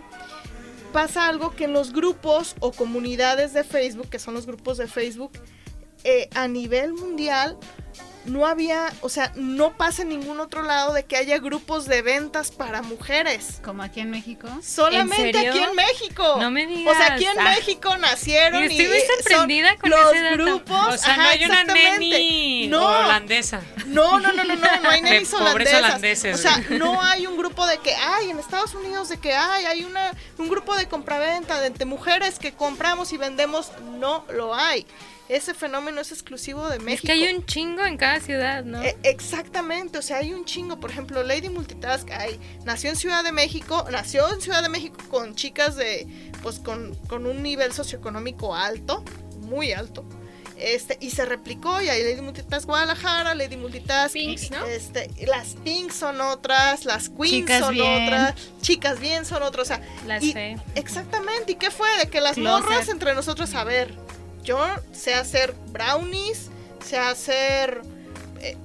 [0.94, 4.88] pasa algo que en los grupos o comunidades de Facebook, que son los grupos de
[4.88, 5.34] Facebook,
[6.06, 7.58] eh, a nivel mundial
[8.26, 12.02] no había, o sea, no pasa en ningún otro lado de que haya grupos de
[12.02, 13.60] ventas para mujeres.
[13.64, 14.48] Como aquí en México.
[14.64, 15.52] Solamente ¿En serio?
[15.52, 16.36] aquí en México.
[16.40, 16.94] No me digas.
[16.94, 17.44] O sea, aquí en Ah.
[17.56, 20.36] México nacieron y estoy muy son sorprendida con los ese dato.
[20.44, 20.94] grupos.
[20.94, 23.62] O sea, no hay una neni No, holandesa.
[23.88, 25.80] no, no, no, no, no, no hay nenis holandesas.
[25.84, 29.34] holandeses, O sea, no hay un grupo de que, ay, en Estados Unidos de que,
[29.34, 33.72] ay, hay una, un grupo de compraventa de, de mujeres que compramos y vendemos.
[34.00, 34.86] No lo hay.
[35.34, 37.08] Ese fenómeno es exclusivo de Es México.
[37.08, 38.82] que hay un chingo en cada ciudad, ¿no?
[38.84, 40.80] Eh, exactamente, o sea, hay un chingo.
[40.80, 44.98] Por ejemplo, Lady Multitask hay, nació en Ciudad de México, nació en Ciudad de México
[45.10, 46.08] con chicas de,
[46.44, 49.04] pues con, con un nivel socioeconómico alto,
[49.42, 50.06] muy alto.
[50.56, 54.14] Este, y se replicó, y hay Lady Multitask Guadalajara, Lady Multitask.
[54.14, 54.64] Pinks, ¿no?
[54.68, 58.04] Este, las Pinks son otras, las Queens Chicas son bien.
[58.04, 60.58] otras, chicas bien son otras, o sea, Las y- fe.
[60.76, 61.90] Exactamente, ¿y qué fue?
[61.98, 62.64] De que las Closet.
[62.66, 63.94] morras entre nosotros, a ver,
[64.44, 64.60] yo
[64.92, 66.50] sé hacer brownies,
[66.86, 67.82] sé hacer,
[68.42, 68.58] eh,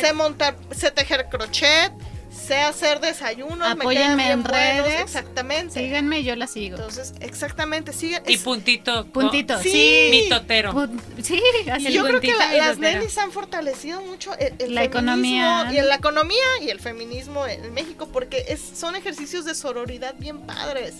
[0.00, 1.92] sé, montar, sé tejer crochet,
[2.30, 5.00] sé hacer desayunos, me Apóyenme quedan bien en buenos, redes.
[5.02, 5.74] exactamente.
[5.80, 6.76] Síganme, yo la sigo.
[6.76, 8.22] Entonces, exactamente, sigan.
[8.26, 9.06] Y puntito.
[9.06, 9.70] Puntito, Sí.
[9.70, 10.08] sí.
[10.10, 10.72] Mitotero.
[10.72, 11.42] Pun- sí,
[11.72, 11.92] así.
[11.92, 15.68] yo creo que la- las nenis han fortalecido mucho el, el La feminismo economía.
[15.72, 20.40] y la economía y el feminismo en México porque es, son ejercicios de sororidad bien
[20.40, 20.94] padres.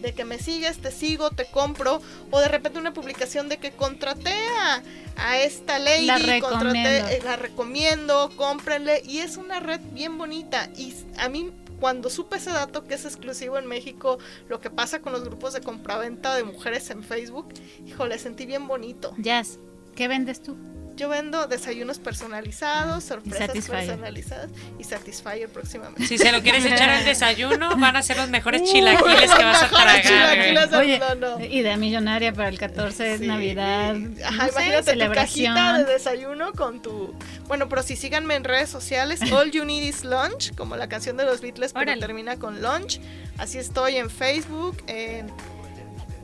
[0.00, 2.00] De que me sigues, te sigo, te compro.
[2.30, 4.82] O de repente una publicación de que contraté a,
[5.16, 6.06] a esta lady.
[6.06, 7.08] La contraté- recomiendo.
[7.08, 9.02] eh, la recomiendo, cómprenle.
[9.04, 10.68] Y es una red bien bonita.
[10.76, 14.18] Y a mí, cuando supe ese dato que es exclusivo en México,
[14.48, 17.52] lo que pasa con los grupos de compraventa de mujeres en Facebook,
[17.86, 19.14] híjole, sentí bien bonito.
[19.18, 19.58] Jazz,
[19.94, 20.56] ¿qué vendes tú?
[20.98, 23.78] Yo vendo desayunos personalizados, sorpresas Satisfyer.
[23.86, 26.06] personalizadas y Satisfyer próximamente.
[26.06, 29.62] Si se lo quieres echar al desayuno, van a ser los mejores chilaquiles que vas
[29.62, 29.68] a
[30.02, 30.38] tragar.
[30.98, 31.44] No, no, no.
[31.44, 33.26] idea millonaria para el 14 es Sí.
[33.28, 33.94] Navidad.
[34.24, 35.54] Ajá, no sé, imagínate tu celebración.
[35.54, 37.14] cajita de desayuno con tu...
[37.46, 41.16] Bueno, pero si síganme en redes sociales, All You Need Is Lunch, como la canción
[41.16, 42.00] de los Beatles, pero Órale.
[42.00, 43.00] termina con lunch.
[43.38, 45.28] Así estoy en Facebook, en,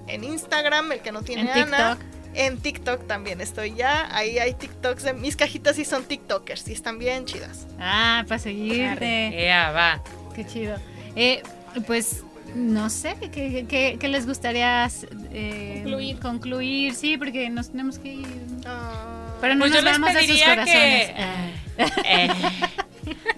[0.08, 1.94] en Instagram, el que no tiene En Ana.
[1.96, 2.13] TikTok.
[2.34, 4.08] En TikTok también estoy ya.
[4.14, 7.66] Ahí hay TikToks de mis cajitas y son TikTokers y están bien chidas.
[7.78, 9.44] Ah, para seguirte.
[9.44, 10.02] Ea, va.
[10.34, 10.76] Qué chido.
[11.16, 11.42] Eh,
[11.86, 12.22] pues
[12.56, 14.88] no sé, ¿qué, qué- qué les gustaría
[15.32, 16.18] eh, Concluir.
[16.20, 16.94] concluir?
[16.94, 18.26] Sí, porque nos tenemos que ir.
[18.66, 19.23] Ah.
[19.44, 21.06] Pero no Pues yo les de sus pediría corazones.
[21.10, 21.50] que- Ah.
[22.04, 22.28] Eh.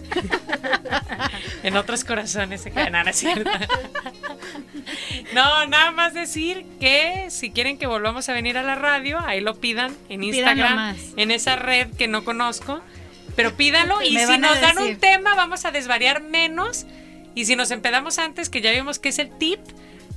[1.65, 2.93] en otros corazones se quedan.
[2.93, 3.51] No, no es cierto.
[5.35, 9.41] No, nada más decir que si quieren que volvamos a venir a la radio, ahí
[9.41, 12.81] lo pidan en Instagram, en esa red que no conozco.
[13.35, 16.87] Pero pídanlo y si nos dan un tema, vamos a desvariar menos.
[17.35, 19.59] Y si nos empedamos antes, que ya vimos que es el tip,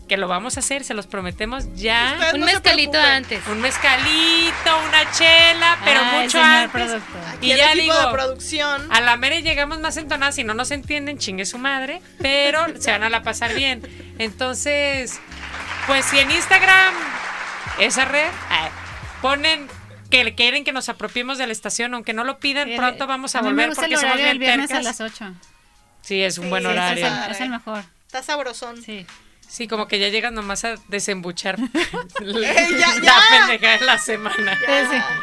[0.10, 2.32] que lo vamos a hacer, se los prometemos ya.
[2.34, 3.46] un mezcalito antes.
[3.48, 7.02] Un mezcalito, una chela, pero ah, mucho antes.
[7.40, 8.92] y ya digo, producción.
[8.92, 12.92] a la mere llegamos más entonadas y no nos entienden, chingue su madre, pero se
[12.92, 13.82] van a la pasar bien.
[14.18, 15.22] Entonces,
[15.88, 16.94] pues si en Instagram,
[17.80, 18.70] esa red, eh,
[19.22, 19.70] ponen
[20.10, 23.42] que quieren que nos apropiemos de la estación, aunque no lo pidan, pronto vamos a,
[23.42, 25.34] volver porque somos bien el viernes a las 8.
[26.02, 27.06] Sí, es un buen horario.
[27.30, 27.84] Es el, mejor.
[28.08, 28.82] Está sabrosón.
[28.82, 29.06] Sí.
[29.50, 31.58] Sí, como que ya llegan nomás a desembuchar
[32.20, 32.54] la
[33.30, 34.56] pendejada de la semana.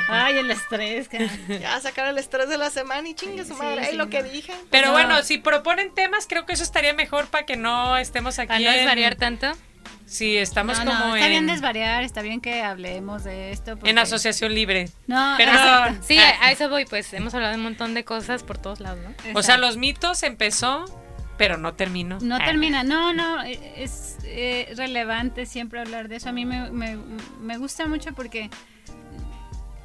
[0.09, 1.09] Ay, el estrés.
[1.49, 3.93] Ya, sacar el estrés de la semana y chingue su madre.
[3.93, 4.53] lo que dije.
[4.69, 8.49] Pero bueno, si proponen temas, creo que eso estaría mejor para que no estemos aquí.
[8.49, 9.53] ¿Para no desvariar tanto?
[10.07, 13.79] Sí, estamos como no, está bien desvariar, está bien que hablemos de esto.
[13.85, 14.89] En asociación libre.
[15.07, 15.53] No, pero
[16.03, 18.99] sí, a, eso voy, pues hemos hablado de un montón de cosas por todos lados,
[19.05, 19.39] ¿no?
[19.39, 20.85] O sea, los mitos empezó
[21.37, 22.19] pero no terminó.
[22.21, 22.45] No ah.
[22.45, 26.29] termina, no, no, e, es eh, relevante siempre hablar de eso.
[26.29, 28.51] A mí me, me, gusta mucho porque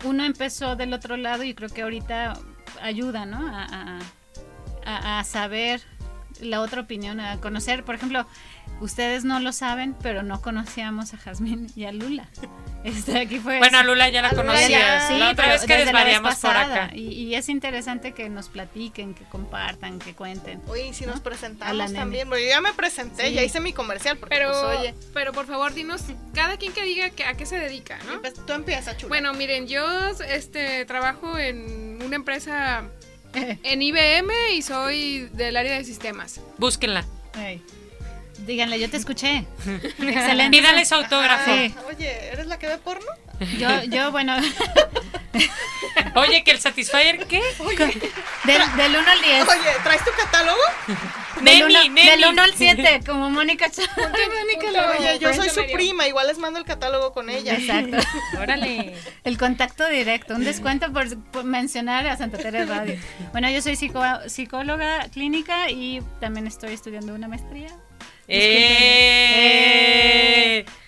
[0.06, 2.34] uno empezó del otro lado y creo que ahorita
[2.82, 3.48] ayuda, ¿no?
[3.48, 4.00] A,
[4.86, 5.82] a, a saber
[6.40, 8.26] la otra opinión, a conocer, por ejemplo,
[8.82, 12.28] Ustedes no lo saben, pero no conocíamos a Jazmín y a Lula.
[12.84, 15.08] Este, aquí fue bueno, a Lula ya la conocía.
[15.08, 16.90] Sí, la otra vez que desvariamos por acá.
[16.96, 20.64] Y, es interesante que nos platiquen, que compartan, que cuenten.
[20.68, 22.28] Oye, si nos presentamos también.
[22.28, 24.18] Porque yo ya me presenté, ya hice mi comercial.
[24.28, 24.96] pero, pues, oye.
[25.14, 26.02] pero por favor, dinos,
[26.34, 28.20] cada quien que diga que, a qué se dedica, ¿no?
[28.20, 29.10] Pues, tú empiezas, chula.
[29.10, 29.86] Bueno, miren, yo
[30.28, 32.86] este, trabajo en una empresa
[33.34, 36.42] en IBM y soy del área de sistemas.
[36.58, 37.06] Búsquenla.
[38.46, 39.46] Díganle, yo te escuché.
[40.00, 40.58] Excelente.
[40.58, 41.52] Pídale su autógrafo.
[41.52, 43.08] Oye, ¿eres la que ve porno?
[43.58, 44.36] Yo, yo, bueno.
[46.16, 47.42] Oye, que el Satisfyer, ¿qué?
[48.44, 49.48] Del, del 1 al 10.
[49.48, 50.60] Oye, ¿traes tu catálogo?
[51.42, 56.60] Del 1 al 7, como Mónica Mónica Oye, yo soy su prima, igual les mando
[56.60, 57.54] el catálogo con ella.
[57.56, 57.98] Exacto.
[58.40, 58.96] Órale.
[59.24, 63.00] El contacto directo, un descuento por, mencionar a Santa Teresa Radio.
[63.32, 67.70] Bueno, yo soy psicóloga clínica y también estoy estudiando una maestría
[68.34, 69.92] eh.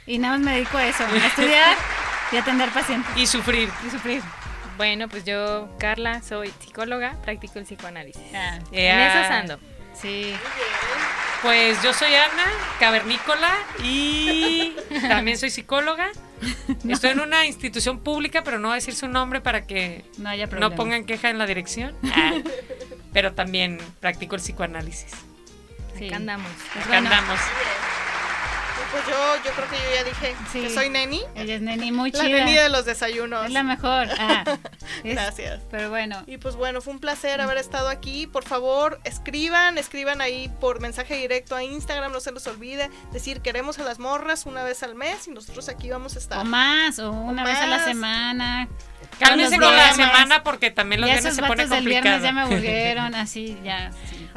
[0.05, 1.75] Y nada más me dedico a eso, a estudiar
[2.31, 3.11] y atender pacientes.
[3.15, 3.69] Y sufrir.
[3.85, 4.21] Y sufrir.
[4.77, 8.21] Bueno, pues yo, Carla, soy psicóloga, practico el psicoanálisis.
[8.33, 9.59] Ah, en eso ando.
[9.93, 10.33] Sí.
[11.41, 12.45] Pues yo soy Ana,
[12.79, 14.75] cavernícola y
[15.09, 16.09] también soy psicóloga.
[16.87, 20.29] Estoy en una institución pública, pero no voy a decir su nombre para que no,
[20.29, 21.95] haya no pongan queja en la dirección.
[22.11, 22.33] Ah,
[23.11, 25.11] pero también practico el psicoanálisis.
[25.97, 26.07] Sí.
[26.07, 26.51] Acá andamos.
[26.73, 27.39] Pues andamos.
[28.93, 31.23] Pues yo, yo creo que yo ya dije que soy Neni.
[31.33, 32.29] Ella es Neni, muy chida.
[32.29, 33.47] La Neni de los desayunos.
[33.47, 34.07] Es la mejor.
[34.19, 34.43] Ah,
[35.03, 35.61] Gracias.
[35.71, 36.21] Pero bueno.
[36.27, 38.27] Y pues bueno, fue un placer haber estado aquí.
[38.27, 42.91] Por favor, escriban, escriban ahí por mensaje directo a Instagram, no se los olvide.
[43.11, 46.37] Decir, queremos a las morras una vez al mes y nosotros aquí vamos a estar.
[46.37, 48.67] O más, o una vez a la semana.
[49.17, 52.03] Cálmense con la semana porque también los viernes se pone complicado.
[52.03, 53.89] viernes ya me aburrieron, así ya.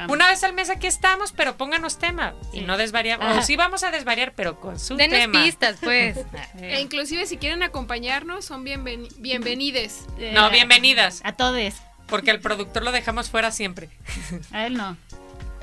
[0.08, 3.38] Una vez al mes aquí estamos, pero pónganos tema y no desvariamos.
[3.38, 5.42] O sí vamos a desvariar, pero con su Denos tema.
[5.42, 6.18] pistas, pues.
[6.60, 10.06] e inclusive si quieren acompañarnos, son bienven bienvenides.
[10.32, 11.20] no, bienvenidas.
[11.24, 11.74] A todos.
[12.06, 13.88] Porque el productor lo dejamos fuera siempre.
[14.52, 14.96] A él no.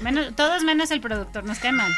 [0.02, 1.92] Menos, todos menos el productor, nos queman.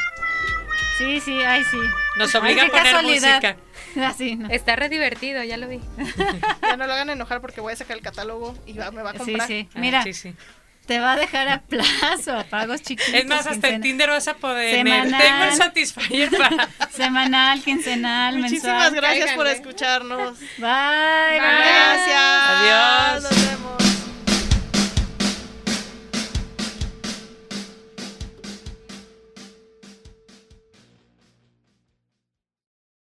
[0.98, 1.78] Sí, sí, ay, sí.
[2.16, 3.56] Nos obliga a poner música.
[4.06, 4.48] Así, no.
[4.48, 5.80] Está re divertido, ya lo vi.
[6.62, 9.14] ya no lo hagan enojar porque voy a sacar el catálogo y me va a
[9.14, 9.46] comprar.
[9.46, 9.68] Sí, sí.
[9.74, 10.34] Mira, sí, sí
[10.86, 13.14] te va a dejar a plazo, a pagos chiquitos.
[13.14, 14.74] Es más, hasta en Tinder vas a poder.
[14.74, 15.22] Semanal.
[15.22, 16.30] Tengo el Satisfyer.
[16.90, 20.38] Semanal, quincenal, Muchísimas gracias por escucharnos.
[20.58, 20.58] Bye.
[20.58, 21.38] Bye.
[21.38, 22.16] Gracias.
[22.16, 23.22] Adiós.
[23.22, 23.85] Nos vemos.